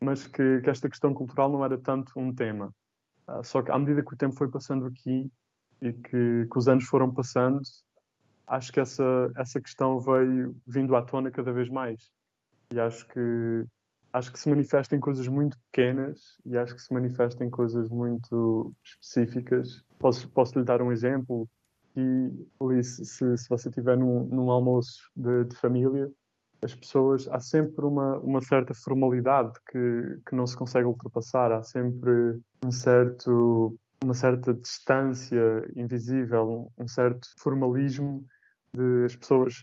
mas 0.00 0.26
que, 0.26 0.60
que, 0.60 0.70
esta 0.70 0.88
questão 0.88 1.14
cultural 1.14 1.50
não 1.50 1.64
era 1.64 1.78
tanto 1.78 2.12
um 2.16 2.34
tema. 2.34 2.72
Uh, 3.28 3.42
só 3.42 3.62
que 3.62 3.70
à 3.70 3.78
medida 3.78 4.04
que 4.04 4.14
o 4.14 4.16
tempo 4.16 4.36
foi 4.36 4.48
passando 4.48 4.86
aqui 4.86 5.30
e 5.80 5.92
que, 5.92 6.46
que 6.50 6.58
os 6.58 6.68
anos 6.68 6.84
foram 6.84 7.12
passando, 7.12 7.60
acho 8.46 8.72
que 8.72 8.80
essa, 8.80 9.30
essa 9.36 9.60
questão 9.60 9.98
veio 10.00 10.56
vindo 10.66 10.94
à 10.94 11.02
tona 11.02 11.30
cada 11.30 11.52
vez 11.52 11.68
mais. 11.68 12.10
E 12.72 12.80
acho 12.80 13.06
que, 13.08 13.64
acho 14.12 14.32
que 14.32 14.38
se 14.38 14.48
manifesta 14.48 14.94
em 14.94 15.00
coisas 15.00 15.26
muito 15.28 15.58
pequenas 15.70 16.38
e 16.44 16.56
acho 16.56 16.74
que 16.74 16.82
se 16.82 16.92
manifesta 16.92 17.44
em 17.44 17.50
coisas 17.50 17.88
muito 17.88 18.72
específicas. 18.84 19.84
Posso, 19.98 20.28
posso 20.30 20.58
lhe 20.58 20.64
dar 20.64 20.80
um 20.82 20.92
exemplo? 20.92 21.48
E, 21.96 22.46
Alice, 22.60 23.04
se, 23.04 23.36
se 23.36 23.48
você 23.48 23.68
estiver 23.68 23.96
num, 23.96 24.24
num 24.26 24.50
almoço 24.50 25.10
de, 25.16 25.44
de 25.44 25.56
família, 25.56 26.10
as 26.62 26.74
pessoas, 26.74 27.28
há 27.28 27.40
sempre 27.40 27.84
uma, 27.84 28.18
uma 28.18 28.40
certa 28.40 28.74
formalidade 28.74 29.52
que, 29.70 30.20
que 30.26 30.34
não 30.34 30.46
se 30.46 30.56
consegue 30.56 30.86
ultrapassar, 30.86 31.52
há 31.52 31.62
sempre 31.62 32.40
um 32.64 32.70
certo, 32.70 33.78
uma 34.02 34.14
certa 34.14 34.54
distância 34.54 35.68
invisível, 35.76 36.70
um, 36.78 36.88
certo 36.88 37.28
formalismo 37.38 38.24
de 38.74 39.04
as 39.04 39.16
pessoas 39.16 39.54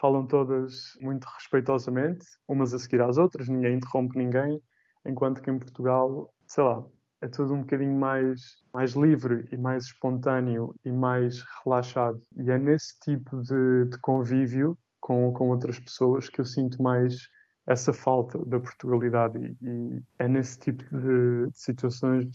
falam 0.00 0.26
todas 0.26 0.92
muito 1.00 1.24
respeitosamente, 1.24 2.26
umas 2.46 2.74
a 2.74 2.78
seguir 2.78 3.00
às 3.00 3.16
outras, 3.16 3.48
ninguém 3.48 3.76
interrompe 3.76 4.18
ninguém, 4.18 4.60
enquanto 5.06 5.40
que 5.40 5.50
em 5.50 5.58
Portugal, 5.58 6.32
sei 6.46 6.64
lá, 6.64 6.84
é 7.20 7.28
tudo 7.28 7.54
um 7.54 7.60
bocadinho 7.60 7.98
mais, 7.98 8.40
mais 8.72 8.92
livre 8.92 9.48
e 9.50 9.56
mais 9.56 9.84
espontâneo 9.84 10.74
e 10.84 10.92
mais 10.92 11.42
relaxado. 11.64 12.20
E 12.36 12.50
é 12.50 12.58
nesse 12.58 12.98
tipo 13.00 13.40
de, 13.40 13.86
de 13.86 13.98
convívio 14.00 14.76
com, 15.04 15.30
com 15.34 15.50
outras 15.50 15.78
pessoas 15.78 16.30
que 16.30 16.40
eu 16.40 16.46
sinto 16.46 16.82
mais 16.82 17.28
essa 17.66 17.92
falta 17.92 18.38
da 18.46 18.58
Portugalidade 18.58 19.38
e, 19.38 19.66
e 19.66 20.02
é 20.18 20.26
nesse 20.26 20.58
tipo 20.58 20.82
de, 20.82 21.50
de, 21.50 21.58
situações 21.58 22.26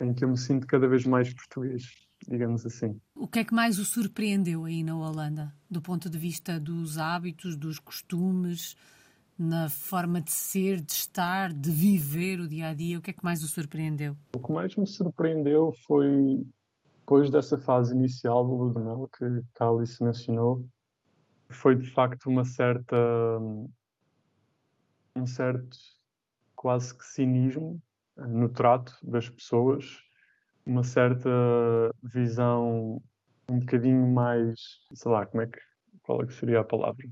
em 0.00 0.12
que 0.12 0.24
eu 0.24 0.28
me 0.28 0.36
sinto 0.36 0.66
cada 0.66 0.88
vez 0.88 1.06
mais 1.06 1.32
português, 1.32 1.84
digamos 2.28 2.66
assim. 2.66 3.00
O 3.14 3.28
que 3.28 3.38
é 3.38 3.44
que 3.44 3.54
mais 3.54 3.78
o 3.78 3.84
surpreendeu 3.84 4.64
aí 4.64 4.82
na 4.82 4.96
Holanda, 4.96 5.54
do 5.70 5.80
ponto 5.80 6.10
de 6.10 6.18
vista 6.18 6.58
dos 6.58 6.98
hábitos, 6.98 7.56
dos 7.56 7.78
costumes, 7.78 8.76
na 9.38 9.68
forma 9.68 10.20
de 10.20 10.32
ser, 10.32 10.80
de 10.80 10.92
estar, 10.92 11.52
de 11.52 11.70
viver 11.70 12.40
o 12.40 12.48
dia 12.48 12.70
a 12.70 12.74
dia? 12.74 12.98
O 12.98 13.02
que 13.02 13.10
é 13.10 13.14
que 13.14 13.24
mais 13.24 13.44
o 13.44 13.48
surpreendeu? 13.48 14.16
O 14.34 14.40
que 14.40 14.52
mais 14.52 14.74
me 14.74 14.86
surpreendeu 14.86 15.72
foi 15.86 16.44
depois 16.98 17.30
dessa 17.30 17.56
fase 17.56 17.94
inicial 17.94 18.44
do 18.44 18.52
Ludmel 18.52 19.08
que 19.16 19.24
a 19.60 19.68
Alice 19.68 20.02
mencionou, 20.02 20.66
foi 21.50 21.76
de 21.76 21.90
facto 21.90 22.28
uma 22.28 22.44
certa 22.44 22.96
um 25.14 25.26
certo 25.26 25.76
quase 26.54 26.96
que 26.96 27.04
cinismo 27.04 27.80
eh, 28.18 28.26
no 28.26 28.48
trato 28.48 28.94
das 29.02 29.28
pessoas, 29.28 29.84
uma 30.64 30.82
certa 30.82 31.30
visão 32.02 33.00
um 33.48 33.60
bocadinho 33.60 34.06
mais, 34.08 34.58
sei 34.92 35.10
lá, 35.10 35.24
como 35.26 35.42
é 35.42 35.46
que 35.46 35.60
qual 36.02 36.22
é 36.22 36.26
que 36.26 36.34
seria 36.34 36.60
a 36.60 36.64
palavra? 36.64 37.04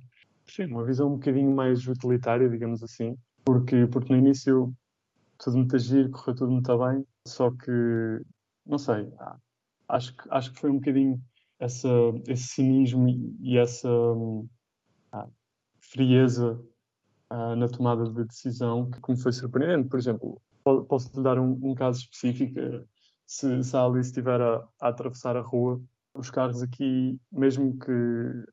Sim, 0.47 0.67
uma 0.67 0.85
visão 0.85 1.09
um 1.09 1.17
bocadinho 1.17 1.51
mais 1.55 1.87
utilitária, 1.87 2.49
digamos 2.49 2.83
assim, 2.83 3.17
porque 3.45 3.87
porque 3.87 4.13
no 4.13 4.19
início 4.19 4.73
tudo 5.39 5.57
muito 5.57 5.77
agir, 5.77 6.11
correu 6.11 6.35
tudo 6.35 6.53
muito 6.53 6.79
bem, 6.79 7.07
só 7.27 7.51
que 7.51 8.21
não 8.67 8.79
sei, 8.79 9.13
acho 9.89 10.17
que 10.17 10.29
acho 10.31 10.53
que 10.53 10.61
foi 10.61 10.71
um 10.71 10.77
bocadinho 10.79 11.21
essa, 11.65 11.89
esse 12.29 12.49
cinismo 12.49 13.09
e 13.41 13.57
essa 13.57 13.89
ah, 15.13 15.29
frieza 15.81 16.61
ah, 17.31 17.57
na 17.57 17.69
tomada 17.69 18.05
de 18.05 18.25
decisão 18.25 18.91
que 18.91 19.01
me 19.11 19.19
foi 19.19 19.33
surpreendente. 19.33 19.89
Por 19.89 19.99
exemplo, 19.99 20.43
posso-lhe 20.63 21.23
dar 21.23 21.39
um, 21.39 21.59
um, 21.63 21.75
caso 21.75 22.01
específico. 22.01 22.61
Se, 23.27 23.65
se 23.65 23.77
a 23.77 23.85
Alice 23.85 24.11
estiver 24.11 24.41
a, 24.41 24.63
a, 24.81 24.89
atravessar 24.89 25.37
a 25.37 25.41
rua, 25.41 25.81
os 26.13 26.31
carros 26.31 26.63
aqui, 26.63 27.19
mesmo 27.33 27.79
que 27.79 28.45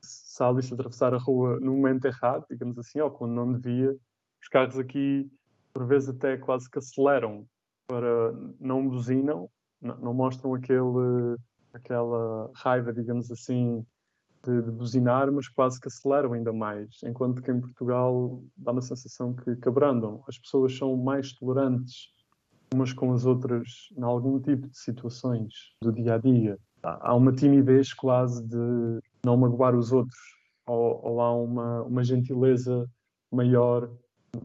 se 0.00 0.42
a 0.42 0.48
Alice 0.48 0.72
atravessar 0.72 1.12
a 1.12 1.18
rua 1.18 1.60
no 1.60 1.72
momento 1.72 2.06
errado, 2.06 2.46
digamos 2.50 2.78
assim, 2.78 3.00
ou 3.00 3.10
quando 3.10 3.32
não 3.32 3.52
devia, 3.52 3.94
os 4.42 4.48
carros 4.48 4.78
aqui, 4.78 5.30
por 5.74 5.86
vezes, 5.86 6.08
até 6.08 6.38
quase 6.38 6.70
que 6.70 6.78
aceleram 6.78 7.46
para 7.86 8.32
não 8.58 8.88
buzinam, 8.88 9.50
não, 9.80 9.96
não 9.98 10.14
mostram 10.14 10.54
aquele 10.54 11.36
aquela 11.76 12.50
raiva, 12.54 12.92
digamos 12.92 13.30
assim, 13.30 13.84
de, 14.44 14.62
de, 14.62 14.70
buzinar, 14.70 15.30
mas 15.32 15.48
quase 15.48 15.80
que 15.80 15.88
aceleram 15.88 16.32
ainda 16.32 16.52
mais. 16.52 17.00
Enquanto 17.04 17.42
que 17.42 17.50
em 17.50 17.60
Portugal 17.60 18.42
dá 18.56 18.72
uma 18.72 18.82
sensação 18.82 19.34
que, 19.34 19.56
que 19.56 19.68
abrandam. 19.68 20.22
As 20.28 20.38
pessoas 20.38 20.76
são 20.76 20.96
mais 20.96 21.32
tolerantes 21.32 22.14
umas 22.74 22.92
com 22.92 23.12
as 23.12 23.24
outras 23.24 23.88
em 23.96 24.02
algum 24.02 24.40
tipo 24.40 24.68
de 24.68 24.78
situações 24.78 25.52
do 25.80 25.92
dia 25.92 26.14
a 26.14 26.18
dia. 26.18 26.58
Há 26.82 27.14
uma 27.14 27.32
timidez 27.32 27.92
quase 27.92 28.44
de 28.46 29.00
não 29.24 29.36
magoar 29.36 29.74
os 29.74 29.92
outros, 29.92 30.18
ou, 30.66 31.00
ou 31.02 31.20
há 31.20 31.34
uma, 31.34 31.82
uma 31.82 32.04
gentileza 32.04 32.88
maior 33.32 33.90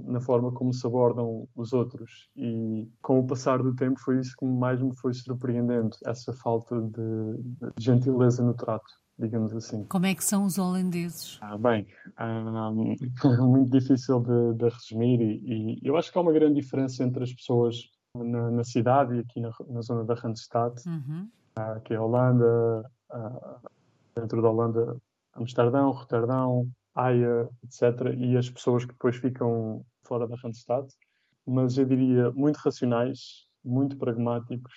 na 0.06 0.20
forma 0.20 0.52
como 0.52 0.74
se 0.74 0.86
abordam 0.86 1.48
os 1.56 1.74
outros. 1.74 2.30
E 2.36 2.88
com 3.02 3.20
o 3.20 3.28
passar 3.28 3.62
do 3.62 3.76
tempo 3.76 4.00
foi 4.00 4.20
isso 4.20 4.36
que 4.38 4.46
mais 4.46 4.82
me 4.82 4.96
foi 4.98 5.14
surpreendendo, 5.14 5.96
essa 6.06 6.34
falta 6.34 6.80
de, 6.82 7.72
gentileza 7.80 8.44
no 8.44 8.54
trato, 8.54 8.92
digamos 9.18 9.54
assim. 9.54 9.84
Como 9.86 10.06
é 10.06 10.16
que 10.16 10.24
são 10.24 10.46
os 10.46 10.58
holandeses? 10.58 11.38
Ah, 11.42 11.58
bem, 11.58 11.88
ah, 12.18 12.72
muito 13.42 13.72
difícil 13.72 14.20
de, 14.20 14.54
de 14.58 14.70
resumir 14.70 15.22
e, 15.22 15.76
e, 15.76 15.80
eu 15.84 15.98
acho 15.98 16.12
que 16.12 16.18
há 16.18 16.22
uma 16.22 16.34
grande 16.34 16.62
diferença 16.62 17.04
entre 17.04 17.24
as 17.24 17.34
pessoas 17.34 17.76
na, 18.16 18.52
na 18.52 18.64
cidade 18.64 19.16
e 19.16 19.20
aqui 19.20 19.40
na, 19.40 19.52
na 19.70 19.82
zona 19.82 20.04
da 20.04 20.14
Randstad, 20.14 20.74
uhum. 20.86 21.30
ah, 21.56 21.80
que 21.80 21.94
é 21.94 21.98
a 21.98 22.04
Holanda, 22.04 22.92
ah, 23.10 23.60
dentro 24.16 24.42
da 24.42 24.50
Holanda, 24.50 24.98
Amsterdão, 25.34 25.92
Roterdão, 25.92 26.68
Haia, 26.94 27.50
etc., 27.64 28.14
e 28.18 28.38
as 28.38 28.50
pessoas 28.50 28.86
que 28.86 28.92
depois 28.92 29.16
ficam 29.16 29.86
fora 30.04 30.28
da 30.28 30.36
Randstad, 30.36 30.88
mas 31.46 31.78
eu 31.78 31.86
diria 31.86 32.32
muito 32.32 32.58
racionais, 32.58 33.48
muito 33.64 33.98
pragmáticos, 33.98 34.74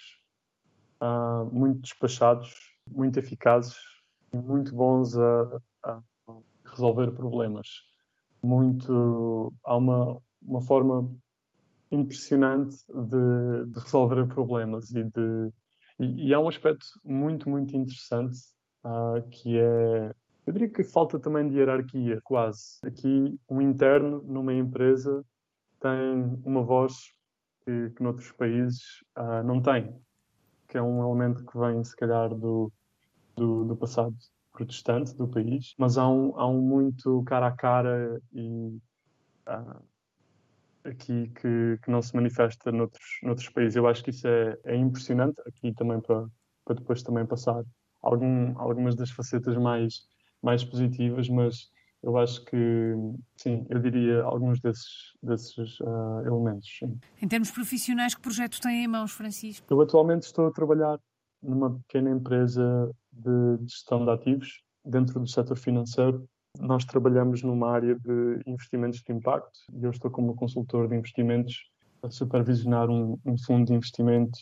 uh, 1.00 1.44
muito 1.52 1.80
despachados, 1.80 2.54
muito 2.88 3.18
eficazes, 3.18 3.76
muito 4.32 4.74
bons 4.74 5.16
a, 5.16 5.60
a 5.84 6.00
resolver 6.64 7.12
problemas. 7.12 7.66
Muito, 8.42 9.52
há 9.64 9.76
uma, 9.76 10.20
uma 10.42 10.60
forma 10.60 11.10
impressionante 11.90 12.76
de, 12.88 13.66
de 13.66 13.80
resolver 13.80 14.26
problemas 14.26 14.90
e 14.90 15.04
de 15.04 15.52
e, 15.98 16.28
e, 16.28 16.34
há 16.34 16.40
um 16.40 16.48
aspecto 16.48 16.84
muito 17.04 17.48
muito 17.48 17.76
interessante 17.76 18.36
uh, 18.84 19.22
que 19.30 19.56
é 19.56 20.12
eu 20.46 20.52
diria 20.52 20.68
que 20.68 20.84
falta 20.84 21.18
também 21.18 21.48
de 21.48 21.56
hierarquia, 21.56 22.20
quase. 22.22 22.78
Aqui, 22.84 23.38
um 23.48 23.60
interno 23.60 24.22
numa 24.22 24.52
empresa 24.52 25.24
tem 25.80 26.40
uma 26.44 26.62
voz 26.62 27.12
que, 27.64 27.90
que 27.90 28.02
noutros 28.02 28.30
países 28.32 29.02
uh, 29.16 29.42
não 29.44 29.60
tem, 29.60 29.94
que 30.68 30.76
é 30.76 30.82
um 30.82 31.02
elemento 31.02 31.44
que 31.44 31.58
vem, 31.58 31.82
se 31.82 31.96
calhar, 31.96 32.28
do, 32.28 32.70
do, 33.36 33.64
do, 33.64 33.76
passado 33.76 34.14
protestante 34.52 35.16
do 35.16 35.26
país, 35.26 35.74
mas 35.78 35.98
há 35.98 36.08
um, 36.08 36.38
há 36.38 36.46
um 36.46 36.60
muito 36.60 37.22
cara 37.24 37.48
a 37.48 37.52
cara 37.52 38.20
e 38.32 38.78
uh, 39.48 39.82
aqui 40.84 41.28
que, 41.30 41.78
que 41.82 41.90
não 41.90 42.02
se 42.02 42.14
manifesta 42.14 42.70
noutros, 42.70 43.18
noutros 43.22 43.48
países. 43.48 43.76
Eu 43.76 43.86
acho 43.86 44.04
que 44.04 44.10
isso 44.10 44.28
é, 44.28 44.58
é 44.64 44.76
impressionante, 44.76 45.40
aqui 45.46 45.72
também 45.72 46.00
para, 46.00 46.26
para 46.64 46.76
depois 46.76 47.02
também 47.02 47.26
passar 47.26 47.64
algum, 48.02 48.58
algumas 48.58 48.94
das 48.94 49.10
facetas 49.10 49.56
mais 49.56 50.06
mais 50.44 50.62
positivas, 50.62 51.28
mas 51.28 51.70
eu 52.02 52.18
acho 52.18 52.44
que, 52.44 52.56
sim, 53.34 53.66
eu 53.70 53.80
diria 53.80 54.22
alguns 54.22 54.60
desses, 54.60 55.14
desses 55.22 55.80
uh, 55.80 56.20
elementos. 56.26 56.68
Sim. 56.78 56.98
Em 57.20 57.26
termos 57.26 57.50
profissionais, 57.50 58.14
que 58.14 58.20
projetos 58.20 58.60
têm 58.60 58.84
em 58.84 58.88
mãos, 58.88 59.12
Francisco? 59.12 59.66
Eu 59.70 59.80
atualmente 59.80 60.24
estou 60.24 60.46
a 60.46 60.52
trabalhar 60.52 61.00
numa 61.42 61.78
pequena 61.78 62.10
empresa 62.10 62.90
de 63.10 63.64
gestão 63.66 64.04
de 64.04 64.10
ativos 64.10 64.62
dentro 64.84 65.18
do 65.18 65.26
setor 65.26 65.56
financeiro. 65.56 66.28
Nós 66.60 66.84
trabalhamos 66.84 67.42
numa 67.42 67.70
área 67.70 67.94
de 67.94 68.40
investimentos 68.46 69.00
de 69.00 69.12
impacto 69.12 69.58
e 69.72 69.84
eu 69.84 69.90
estou 69.90 70.10
como 70.10 70.36
consultor 70.36 70.86
de 70.88 70.96
investimentos 70.96 71.70
a 72.02 72.10
supervisionar 72.10 72.90
um, 72.90 73.18
um 73.24 73.38
fundo 73.38 73.66
de 73.66 73.74
investimento 73.74 74.38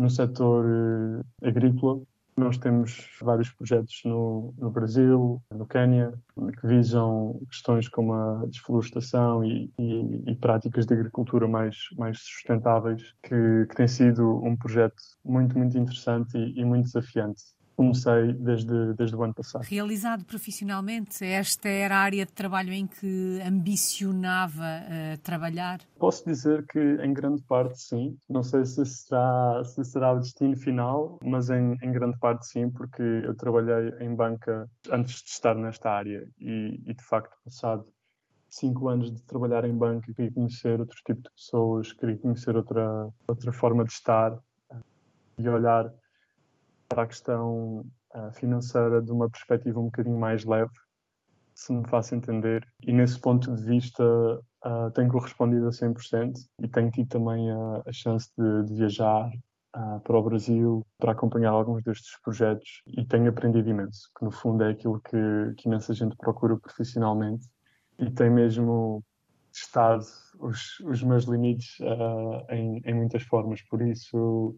no 0.00 0.10
setor 0.10 0.64
uh, 0.64 1.46
agrícola 1.46 2.02
nós 2.38 2.58
temos 2.58 3.08
vários 3.20 3.50
projetos 3.50 4.00
no, 4.04 4.54
no 4.58 4.70
Brasil, 4.70 5.42
no 5.50 5.66
Quênia, 5.66 6.12
que 6.60 6.66
visam 6.66 7.40
questões 7.50 7.88
como 7.88 8.12
a 8.12 8.46
desflorestação 8.46 9.44
e, 9.44 9.70
e, 9.78 10.30
e 10.30 10.34
práticas 10.36 10.86
de 10.86 10.94
agricultura 10.94 11.46
mais, 11.48 11.76
mais 11.96 12.18
sustentáveis, 12.20 13.14
que, 13.22 13.66
que, 13.68 13.74
tem 13.74 13.88
sido 13.88 14.42
um 14.44 14.56
projeto 14.56 15.02
muito, 15.24 15.58
muito 15.58 15.76
interessante 15.76 16.36
e, 16.36 16.60
e 16.60 16.64
muito 16.64 16.84
desafiante. 16.84 17.42
Comecei 17.78 18.32
desde, 18.32 18.92
desde 18.94 19.14
o 19.14 19.22
ano 19.22 19.32
passado. 19.32 19.62
Realizado 19.62 20.24
profissionalmente, 20.24 21.24
esta 21.24 21.68
era 21.68 21.94
a 21.94 22.00
área 22.00 22.26
de 22.26 22.32
trabalho 22.32 22.72
em 22.72 22.88
que 22.88 23.40
ambicionava 23.40 24.64
uh, 24.64 25.18
trabalhar? 25.18 25.78
Posso 25.96 26.24
dizer 26.26 26.66
que 26.66 26.80
em 26.80 27.14
grande 27.14 27.40
parte 27.44 27.80
sim. 27.80 28.18
Não 28.28 28.42
sei 28.42 28.64
se 28.64 28.84
será, 28.84 29.62
se 29.62 29.84
será 29.84 30.12
o 30.12 30.18
destino 30.18 30.56
final, 30.56 31.20
mas 31.22 31.50
em, 31.50 31.78
em 31.80 31.92
grande 31.92 32.18
parte 32.18 32.48
sim, 32.48 32.68
porque 32.68 33.02
eu 33.02 33.36
trabalhei 33.36 33.94
em 34.00 34.12
banca 34.12 34.68
antes 34.90 35.22
de 35.22 35.30
estar 35.30 35.54
nesta 35.54 35.88
área 35.88 36.28
e, 36.40 36.82
e 36.84 36.92
de 36.92 37.04
facto, 37.04 37.36
passado 37.44 37.86
cinco 38.50 38.88
anos 38.88 39.12
de 39.12 39.22
trabalhar 39.22 39.64
em 39.64 39.76
banca, 39.76 40.12
queria 40.12 40.32
conhecer 40.32 40.80
outro 40.80 40.98
tipo 41.06 41.22
de 41.22 41.30
pessoas, 41.30 41.92
queria 41.92 42.18
conhecer 42.18 42.56
outra, 42.56 43.08
outra 43.28 43.52
forma 43.52 43.84
de 43.84 43.92
estar 43.92 44.36
e 45.38 45.48
olhar 45.48 45.92
para 46.88 47.02
a 47.02 47.06
questão 47.06 47.84
uh, 48.14 48.32
financeira 48.32 49.02
de 49.02 49.12
uma 49.12 49.28
perspectiva 49.28 49.78
um 49.78 49.84
bocadinho 49.84 50.18
mais 50.18 50.44
leve, 50.44 50.72
se 51.54 51.72
me 51.72 51.86
faço 51.88 52.14
entender. 52.14 52.66
E 52.82 52.92
nesse 52.92 53.20
ponto 53.20 53.54
de 53.54 53.62
vista 53.62 54.04
uh, 54.04 54.90
tenho 54.94 55.10
correspondido 55.10 55.66
a 55.66 55.70
100% 55.70 56.32
e 56.60 56.68
tenho 56.68 56.90
tido 56.90 57.08
também 57.08 57.50
a, 57.50 57.82
a 57.86 57.92
chance 57.92 58.30
de, 58.36 58.64
de 58.64 58.74
viajar 58.74 59.30
uh, 59.76 60.00
para 60.00 60.18
o 60.18 60.22
Brasil 60.22 60.86
para 60.98 61.12
acompanhar 61.12 61.50
alguns 61.50 61.82
destes 61.82 62.18
projetos 62.22 62.82
e 62.86 63.04
tenho 63.04 63.28
aprendido 63.28 63.68
imenso, 63.68 64.08
que 64.16 64.24
no 64.24 64.30
fundo 64.30 64.64
é 64.64 64.70
aquilo 64.70 65.00
que, 65.00 65.54
que 65.56 65.68
imensa 65.68 65.92
gente 65.94 66.16
procura 66.16 66.56
profissionalmente 66.58 67.46
e 67.98 68.10
tem 68.10 68.30
mesmo 68.30 69.02
testado 69.52 70.04
os, 70.38 70.78
os 70.80 71.02
meus 71.02 71.24
limites 71.24 71.78
uh, 71.80 72.52
em, 72.52 72.80
em, 72.84 72.94
muitas 72.94 73.22
formas. 73.24 73.60
Por 73.62 73.82
isso, 73.82 74.56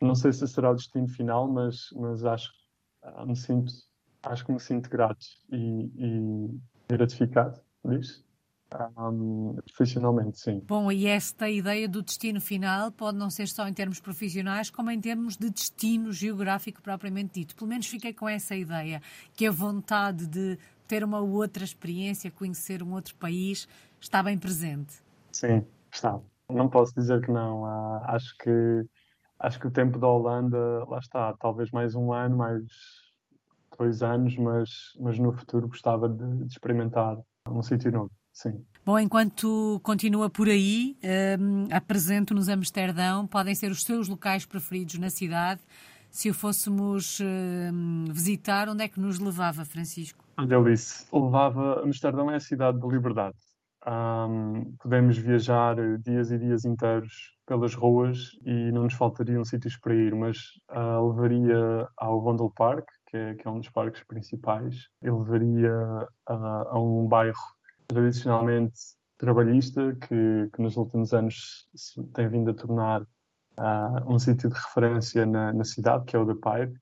não 0.00 0.14
sei 0.14 0.32
se 0.32 0.46
será 0.46 0.70
o 0.70 0.74
destino 0.74 1.08
final, 1.08 1.48
mas, 1.48 1.88
mas 1.94 2.24
acho, 2.24 2.52
uh, 3.02 3.26
me 3.26 3.36
sinto, 3.36 3.72
acho 4.22 4.44
que 4.44 4.52
me 4.52 4.60
sinto 4.60 4.90
grato 4.90 5.26
e, 5.50 5.90
e 5.96 6.60
gratificado 6.88 7.60
disso. 7.84 8.24
Um, 8.98 9.54
profissionalmente, 9.64 10.40
sim. 10.40 10.60
Bom, 10.66 10.90
e 10.90 11.06
esta 11.06 11.48
ideia 11.48 11.88
do 11.88 12.02
destino 12.02 12.40
final 12.40 12.90
pode 12.90 13.16
não 13.16 13.30
ser 13.30 13.46
só 13.46 13.66
em 13.68 13.72
termos 13.72 14.00
profissionais, 14.00 14.70
como 14.70 14.90
em 14.90 15.00
termos 15.00 15.36
de 15.36 15.48
destino 15.48 16.12
geográfico 16.12 16.82
propriamente 16.82 17.40
dito. 17.40 17.54
Pelo 17.54 17.68
menos 17.68 17.86
fiquei 17.86 18.12
com 18.12 18.28
essa 18.28 18.56
ideia, 18.56 19.00
que 19.34 19.46
a 19.46 19.52
vontade 19.52 20.26
de 20.26 20.58
ter 20.88 21.04
uma 21.04 21.20
outra 21.20 21.64
experiência, 21.64 22.30
conhecer 22.30 22.82
um 22.82 22.92
outro 22.92 23.14
país, 23.14 23.68
está 24.00 24.20
bem 24.20 24.36
presente. 24.36 24.94
Sim, 25.32 25.64
está. 25.92 26.18
Não 26.50 26.68
posso 26.68 26.92
dizer 26.94 27.20
que 27.22 27.30
não. 27.30 27.62
Uh, 27.62 28.00
acho 28.04 28.36
que 28.38 28.84
acho 29.38 29.58
que 29.60 29.66
o 29.66 29.70
tempo 29.70 29.98
da 29.98 30.06
Holanda, 30.06 30.84
lá 30.88 30.98
está, 30.98 31.32
talvez 31.34 31.70
mais 31.70 31.94
um 31.94 32.12
ano, 32.12 32.36
mais 32.36 32.62
dois 33.78 34.02
anos, 34.02 34.36
mas, 34.36 34.96
mas 34.98 35.18
no 35.18 35.32
futuro 35.32 35.68
gostava 35.68 36.08
de, 36.08 36.44
de 36.44 36.52
experimentar 36.52 37.18
um 37.48 37.62
sítio 37.62 37.92
novo. 37.92 38.10
Sim. 38.32 38.62
Bom, 38.84 38.98
enquanto 38.98 39.80
continua 39.82 40.28
por 40.28 40.48
aí, 40.48 40.96
um, 41.40 41.68
apresento-nos 41.74 42.48
Amsterdão, 42.48 43.26
podem 43.26 43.54
ser 43.54 43.70
os 43.70 43.82
seus 43.82 44.08
locais 44.08 44.44
preferidos 44.44 44.98
na 44.98 45.10
cidade. 45.10 45.60
Se 46.10 46.30
o 46.30 46.34
fôssemos 46.34 47.18
um, 47.20 48.04
visitar, 48.10 48.68
onde 48.68 48.84
é 48.84 48.88
que 48.88 49.00
nos 49.00 49.18
levava, 49.18 49.64
Francisco? 49.64 50.24
Olha, 50.36 50.58
Alice, 50.58 51.06
levava 51.12 51.82
Amsterdão 51.82 52.30
é 52.30 52.36
a 52.36 52.40
cidade 52.40 52.78
da 52.78 52.86
liberdade. 52.86 53.36
Um, 53.86 54.74
podemos 54.80 55.16
viajar 55.16 55.76
dias 55.98 56.32
e 56.32 56.38
dias 56.38 56.64
inteiros 56.64 57.36
pelas 57.46 57.72
ruas 57.72 58.36
e 58.44 58.72
não 58.72 58.82
nos 58.82 58.94
faltariam 58.94 59.44
sítios 59.44 59.76
para 59.76 59.94
ir, 59.94 60.12
mas 60.12 60.38
uh, 60.72 61.08
levaria 61.08 61.88
ao 61.96 62.20
Vondel 62.20 62.50
Park, 62.50 62.88
que 63.06 63.16
é, 63.16 63.34
que 63.36 63.46
é, 63.46 63.50
um 63.50 63.60
dos 63.60 63.68
parques 63.68 64.02
principais, 64.02 64.88
e 65.00 65.08
levaria 65.08 65.72
uh, 66.28 66.68
a 66.68 66.80
um 66.80 67.06
bairro 67.06 67.38
tradicionalmente 67.86 68.74
trabalhista 69.18 69.94
que, 69.94 70.50
que, 70.52 70.60
nos 70.60 70.76
últimos 70.76 71.14
anos 71.14 71.68
se 71.72 72.02
tem 72.08 72.28
vindo 72.28 72.50
a 72.50 72.54
tornar 72.54 73.02
uh, 73.02 74.12
um 74.12 74.18
sítio 74.18 74.48
de 74.48 74.56
referência 74.56 75.24
na, 75.24 75.52
na, 75.52 75.64
cidade, 75.64 76.04
que 76.06 76.16
é 76.16 76.18
o 76.18 76.24
da 76.24 76.34
Pipe, 76.34 76.76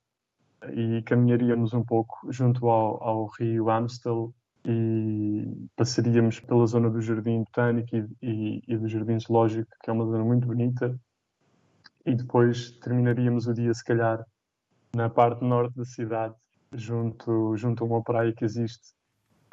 e 0.72 1.02
caminharíamos 1.02 1.74
um 1.74 1.85
pouco 1.85 2.33
junto 2.33 2.66
ao, 2.70 3.02
ao 3.02 3.26
rio 3.26 3.68
Amstel 3.68 4.35
e 4.66 5.68
passaríamos 5.77 6.40
pela 6.40 6.66
zona 6.66 6.88
do 6.88 7.00
Jardim 7.00 7.40
Botânico 7.40 7.96
e, 7.96 8.09
e, 8.22 8.62
e, 8.66 8.77
do 8.77 8.88
Jardim 8.88 9.18
Zoológico, 9.18 9.70
que 9.83 9.90
é 9.90 9.92
uma 9.92 10.07
zona 10.07 10.24
muito 10.24 10.46
bonita, 10.46 10.98
e 12.07 12.14
depois 12.14 12.70
terminaríamos 12.83 13.46
o 13.46 13.55
dia, 13.55 13.72
se 13.74 13.85
calhar, 13.85 14.24
na 14.94 15.09
parte 15.11 15.44
norte 15.44 15.77
da 15.77 15.85
cidade, 15.85 16.35
junto, 16.72 17.57
junto 17.57 17.85
a 17.85 17.87
uma 17.87 18.03
praia 18.03 18.33
que 18.33 18.44
existe, 18.44 18.94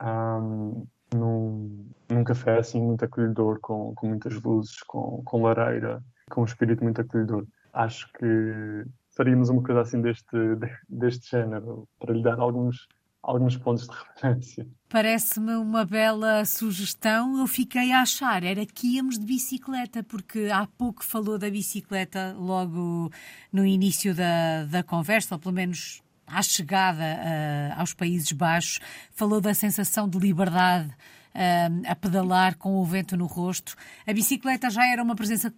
um, 0.01 0.85
num, 1.13 1.85
num 2.09 2.23
café 2.23 2.59
assim 2.59 2.81
muito 2.81 3.03
acolhedor, 3.03 3.59
com, 3.61 3.93
com 3.95 4.07
muitas 4.07 4.41
luzes, 4.41 4.81
com, 4.83 5.21
com 5.23 5.43
lareira, 5.43 6.03
com 6.29 6.41
um 6.41 6.45
espírito 6.45 6.83
muito 6.83 7.01
acolhedor. 7.01 7.45
Acho 7.73 8.11
que 8.13 8.85
faríamos 9.15 9.49
uma 9.49 9.61
coisa 9.61 9.81
assim 9.81 10.01
deste, 10.01 10.37
deste 10.87 11.29
género, 11.29 11.87
para 11.99 12.13
lhe 12.13 12.23
dar 12.23 12.39
alguns 12.39 12.87
alguns 13.23 13.57
pontos 13.57 13.87
de 13.87 13.93
referência. 14.15 14.67
Parece-me 14.91 15.53
uma 15.55 15.85
bela 15.85 16.43
sugestão. 16.43 17.39
Eu 17.39 17.47
fiquei 17.47 17.93
a 17.93 18.01
achar, 18.01 18.43
era 18.43 18.65
que 18.65 18.95
íamos 18.95 19.17
de 19.17 19.25
bicicleta, 19.25 20.03
porque 20.03 20.49
há 20.53 20.67
pouco 20.67 21.01
falou 21.05 21.37
da 21.37 21.49
bicicleta 21.49 22.35
logo 22.37 23.09
no 23.53 23.65
início 23.65 24.13
da, 24.13 24.65
da 24.65 24.83
conversa, 24.83 25.35
ou 25.35 25.39
pelo 25.39 25.55
menos 25.55 26.03
à 26.27 26.41
chegada 26.41 27.01
uh, 27.03 27.79
aos 27.79 27.93
Países 27.93 28.33
Baixos, 28.33 28.81
falou 29.13 29.39
da 29.39 29.53
sensação 29.53 30.09
de 30.09 30.19
liberdade 30.19 30.89
uh, 30.89 31.87
a 31.87 31.95
pedalar 31.95 32.57
com 32.57 32.75
o 32.75 32.83
vento 32.83 33.15
no 33.15 33.27
rosto. 33.27 33.75
A 34.05 34.11
bicicleta 34.11 34.69
já 34.69 34.85
era 34.85 35.01
uma 35.01 35.15
presença 35.15 35.53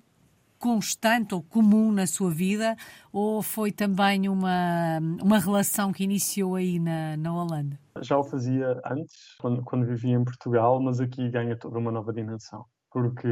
constante 0.63 1.35
ou 1.35 1.43
comum 1.43 1.91
na 1.91 2.07
sua 2.07 2.31
vida 2.31 2.77
ou 3.11 3.41
foi 3.41 3.69
também 3.69 4.29
uma, 4.29 4.97
uma 5.21 5.37
relação 5.37 5.91
que 5.91 6.05
iniciou 6.05 6.55
aí 6.55 6.79
na, 6.79 7.17
na 7.17 7.35
Holanda? 7.35 7.77
Já 7.99 8.17
o 8.17 8.23
fazia 8.23 8.79
antes, 8.85 9.35
quando, 9.41 9.61
quando 9.61 9.85
vivia 9.85 10.15
em 10.15 10.23
Portugal, 10.23 10.81
mas 10.81 11.01
aqui 11.01 11.29
ganha 11.29 11.57
toda 11.57 11.77
uma 11.77 11.91
nova 11.91 12.13
dimensão. 12.13 12.63
Porque, 12.89 13.27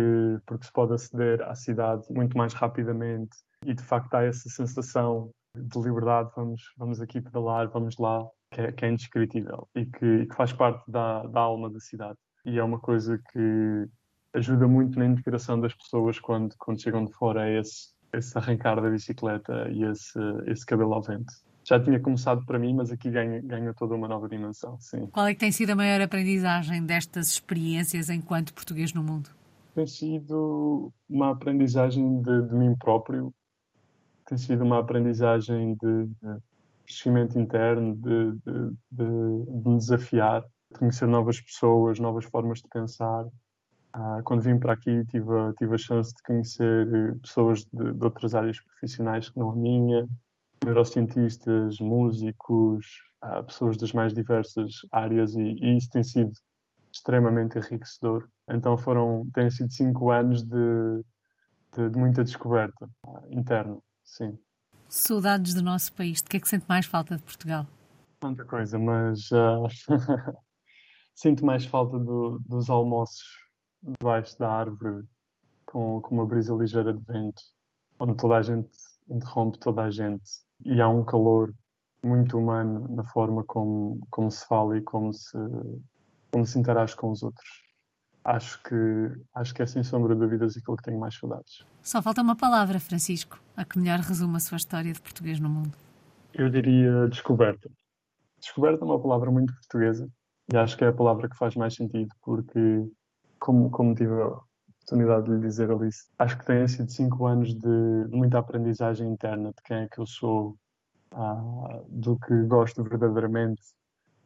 porque 0.45 0.65
se 0.65 0.73
pode 0.73 0.93
aceder 0.93 1.41
à 1.43 1.55
cidade 1.55 2.03
muito 2.09 2.37
mais 2.37 2.53
rapidamente 2.53 3.37
e 3.65 3.73
de 3.73 3.83
facto 3.83 4.13
há 4.13 4.23
essa 4.23 4.49
sensação 4.49 5.29
de 5.55 5.79
liberdade, 5.79 6.31
vamos, 6.35 6.61
vamos 6.77 6.99
aqui 6.99 7.21
pedalar, 7.21 7.69
vamos 7.69 7.97
lá, 7.97 8.27
que 8.53 8.59
é, 8.59 8.71
que 8.73 8.83
é 8.83 8.89
indescritível 8.89 9.69
e 9.73 9.85
que, 9.85 10.25
que 10.25 10.35
faz 10.35 10.51
parte 10.51 10.83
da, 10.91 11.25
da 11.27 11.39
alma 11.39 11.69
da 11.69 11.79
cidade. 11.79 12.17
E 12.43 12.59
é 12.59 12.63
uma 12.63 12.79
coisa 12.79 13.17
que, 13.31 13.87
ajuda 14.33 14.67
muito 14.67 14.97
na 14.97 15.05
integração 15.05 15.59
das 15.59 15.73
pessoas 15.73 16.19
quando, 16.19 16.55
quando 16.57 16.81
chegam 16.81 17.05
de 17.05 17.13
fora 17.13 17.43
a 17.43 17.49
esse, 17.49 17.89
esse 18.13 18.37
arrancar 18.37 18.81
da 18.81 18.89
bicicleta 18.89 19.69
e 19.71 19.83
esse, 19.83 20.19
esse 20.47 20.65
cabelo 20.65 20.93
ao 20.93 21.01
vento. 21.01 21.33
Já 21.63 21.79
tinha 21.79 21.99
começado 21.99 22.43
para 22.45 22.57
mim, 22.57 22.73
mas 22.73 22.91
aqui 22.91 23.09
ganha, 23.09 23.39
ganha 23.41 23.73
toda 23.73 23.93
uma 23.93 24.07
nova 24.07 24.27
dimensão, 24.27 24.79
sim. 24.79 25.05
Qual 25.07 25.27
é 25.27 25.33
que 25.33 25.39
tem 25.39 25.51
sido 25.51 25.71
a 25.71 25.75
maior 25.75 26.01
aprendizagem 26.01 26.83
destas 26.83 27.27
experiências 27.27 28.09
enquanto 28.09 28.53
português 28.53 28.93
no 28.93 29.03
mundo? 29.03 29.29
Tem 29.75 29.85
sido 29.85 30.91
uma 31.09 31.31
aprendizagem 31.31 32.21
de, 32.21 32.41
de 32.47 32.55
mim 32.55 32.75
próprio, 32.75 33.33
tem 34.25 34.37
sido 34.37 34.63
uma 34.63 34.79
aprendizagem 34.79 35.75
de, 35.75 36.05
de 36.05 36.41
crescimento 36.85 37.39
interno, 37.39 37.95
de, 37.95 38.31
de, 38.31 38.75
de, 38.91 39.69
me 39.69 39.77
desafiar, 39.77 40.41
de 40.41 40.79
conhecer 40.79 41.07
novas 41.07 41.39
pessoas, 41.39 41.99
novas 41.99 42.25
formas 42.25 42.59
de 42.59 42.67
pensar, 42.67 43.25
ah, 43.93 44.21
quando 44.23 44.41
vim 44.41 44.57
para 44.57 44.73
aqui 44.73 45.05
tive, 45.05 45.27
tive 45.57 45.75
a 45.75 45.77
chance 45.77 46.13
de 46.13 46.23
conhecer 46.23 46.87
eh, 46.93 47.15
pessoas 47.21 47.65
de, 47.65 47.93
de 47.93 48.03
outras 48.03 48.33
áreas 48.33 48.59
profissionais 48.59 49.29
que 49.29 49.37
não 49.37 49.51
a 49.51 49.55
minha, 49.55 50.07
neurocientistas, 50.63 51.79
músicos, 51.79 52.85
ah, 53.21 53.43
pessoas 53.43 53.77
das 53.77 53.91
mais 53.91 54.13
diversas 54.13 54.85
áreas 54.91 55.35
e, 55.35 55.41
e, 55.41 55.77
isso 55.77 55.89
tem 55.89 56.03
sido 56.03 56.31
extremamente 56.91 57.57
enriquecedor. 57.57 58.29
Então 58.49 58.77
foram, 58.77 59.27
têm 59.33 59.49
sido 59.49 59.71
cinco 59.71 60.09
anos 60.09 60.43
de, 60.43 61.03
de, 61.75 61.89
de 61.89 61.97
muita 61.97 62.23
descoberta 62.23 62.89
ah, 63.05 63.23
interna, 63.29 63.77
sim. 64.03 64.37
Saudades 64.87 65.53
do 65.53 65.61
nosso 65.61 65.93
país. 65.93 66.21
De 66.21 66.29
que 66.29 66.37
é 66.37 66.39
que 66.39 66.47
sente 66.47 66.65
mais 66.67 66.85
falta 66.85 67.17
de 67.17 67.23
Portugal? 67.23 67.65
Muita 68.23 68.45
coisa, 68.45 68.77
mas 68.77 69.31
uh, 69.31 69.67
sinto 71.15 71.45
mais 71.45 71.65
falta 71.65 71.97
do, 71.97 72.39
dos 72.45 72.69
almoços 72.69 73.41
debaixo 73.81 74.37
da 74.37 74.51
árvore 74.51 75.05
com, 75.65 76.01
com 76.01 76.15
uma 76.15 76.25
brisa 76.25 76.53
ligeira 76.53 76.93
de 76.93 77.03
vento, 77.03 77.41
onde 77.99 78.15
toda 78.17 78.35
a 78.35 78.41
gente 78.41 78.69
interrompe 79.09 79.59
toda 79.59 79.83
a 79.83 79.91
gente 79.91 80.23
e 80.65 80.79
há 80.79 80.87
um 80.87 81.03
calor 81.03 81.53
muito 82.03 82.37
humano 82.37 82.87
na 82.95 83.03
forma 83.03 83.43
como, 83.43 83.99
como 84.09 84.31
se 84.31 84.45
fala 84.47 84.77
e 84.77 84.81
como 84.81 85.13
se, 85.13 85.37
como 86.31 86.45
se 86.45 86.59
interage 86.59 86.95
com 86.95 87.11
os 87.11 87.21
outros. 87.21 87.47
Acho 88.23 88.61
que, 88.63 88.75
acho 89.33 89.53
que 89.53 89.63
é 89.63 89.65
sem 89.65 89.83
sombra 89.83 90.13
de 90.13 90.21
dúvidas 90.21 90.55
aquilo 90.55 90.77
que 90.77 90.83
tenho 90.83 90.99
mais 90.99 91.15
saudades. 91.15 91.65
Só 91.81 92.01
falta 92.01 92.21
uma 92.21 92.35
palavra, 92.35 92.79
Francisco, 92.79 93.39
a 93.57 93.65
que 93.65 93.79
melhor 93.79 93.99
resume 93.99 94.37
a 94.37 94.39
sua 94.39 94.57
história 94.57 94.93
de 94.93 95.01
português 95.01 95.39
no 95.39 95.49
mundo. 95.49 95.75
Eu 96.33 96.49
diria 96.49 97.07
descoberta. 97.07 97.69
Descoberta 98.39 98.83
é 98.83 98.85
uma 98.85 99.01
palavra 99.01 99.31
muito 99.31 99.53
portuguesa 99.53 100.07
e 100.51 100.57
acho 100.57 100.77
que 100.77 100.83
é 100.83 100.87
a 100.87 100.93
palavra 100.93 101.29
que 101.29 101.37
faz 101.37 101.55
mais 101.55 101.73
sentido, 101.75 102.13
porque, 102.21 102.87
como, 103.41 103.71
como 103.71 103.95
tive 103.95 104.13
a 104.21 104.27
oportunidade 104.27 105.25
de 105.25 105.31
lhe 105.31 105.41
dizer, 105.41 105.71
Alice, 105.71 106.05
acho 106.19 106.37
que 106.37 106.45
têm 106.45 106.67
sido 106.67 106.91
cinco 106.91 107.25
anos 107.25 107.53
de 107.53 108.07
muita 108.09 108.39
aprendizagem 108.39 109.09
interna 109.11 109.49
de 109.49 109.61
quem 109.63 109.77
é 109.77 109.87
que 109.89 109.99
eu 109.99 110.05
sou, 110.05 110.55
ah, 111.11 111.81
do 111.89 112.17
que 112.19 112.43
gosto 112.43 112.83
verdadeiramente, 112.83 113.61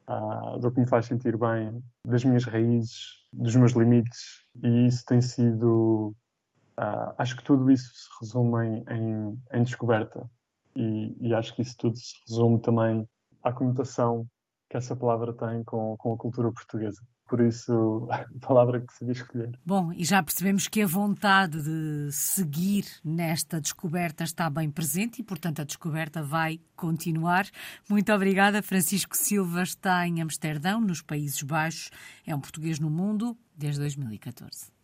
ah, 0.07 0.57
do 0.59 0.71
que 0.71 0.81
me 0.81 0.87
faz 0.87 1.05
sentir 1.05 1.37
bem, 1.37 1.81
das 2.05 2.25
minhas 2.25 2.43
raízes, 2.43 3.25
dos 3.31 3.55
meus 3.55 3.71
limites, 3.71 4.45
e 4.63 4.87
isso 4.87 5.03
tem 5.05 5.21
sido. 5.21 6.13
Ah, 6.77 7.15
acho 7.17 7.37
que 7.37 7.43
tudo 7.43 7.71
isso 7.71 7.89
se 7.93 8.09
resume 8.21 8.67
em, 8.67 8.85
em, 8.89 9.41
em 9.53 9.63
descoberta, 9.63 10.29
e, 10.75 11.15
e 11.21 11.33
acho 11.33 11.55
que 11.55 11.61
isso 11.61 11.75
tudo 11.77 11.95
se 11.97 12.15
resume 12.27 12.61
também 12.61 13.07
à 13.41 13.53
conotação 13.53 14.27
que 14.69 14.75
essa 14.75 14.95
palavra 14.95 15.31
tem 15.33 15.63
com, 15.63 15.95
com 15.97 16.13
a 16.13 16.17
cultura 16.17 16.51
portuguesa. 16.51 17.01
Por 17.27 17.41
isso, 17.41 18.07
a 18.11 18.25
palavra 18.39 18.81
que 18.81 18.93
se 18.93 19.09
escolher. 19.09 19.57
Bom, 19.65 19.91
e 19.93 20.03
já 20.05 20.21
percebemos 20.21 20.67
que 20.67 20.81
a 20.81 20.87
vontade 20.87 21.61
de 21.61 22.11
seguir 22.11 22.85
nesta 23.03 23.59
descoberta 23.59 24.23
está 24.23 24.49
bem 24.49 24.69
presente 24.69 25.19
e, 25.19 25.23
portanto, 25.23 25.61
a 25.61 25.65
descoberta 25.65 26.21
vai 26.21 26.59
continuar. 26.75 27.47
Muito 27.89 28.11
obrigada. 28.13 28.61
Francisco 28.61 29.15
Silva 29.17 29.63
está 29.63 30.07
em 30.07 30.21
Amsterdão, 30.21 30.79
nos 30.81 31.01
Países 31.01 31.41
Baixos. 31.41 31.89
É 32.25 32.35
um 32.35 32.39
português 32.39 32.79
no 32.79 32.89
mundo 32.89 33.37
desde 33.57 33.79
2014. 33.79 34.75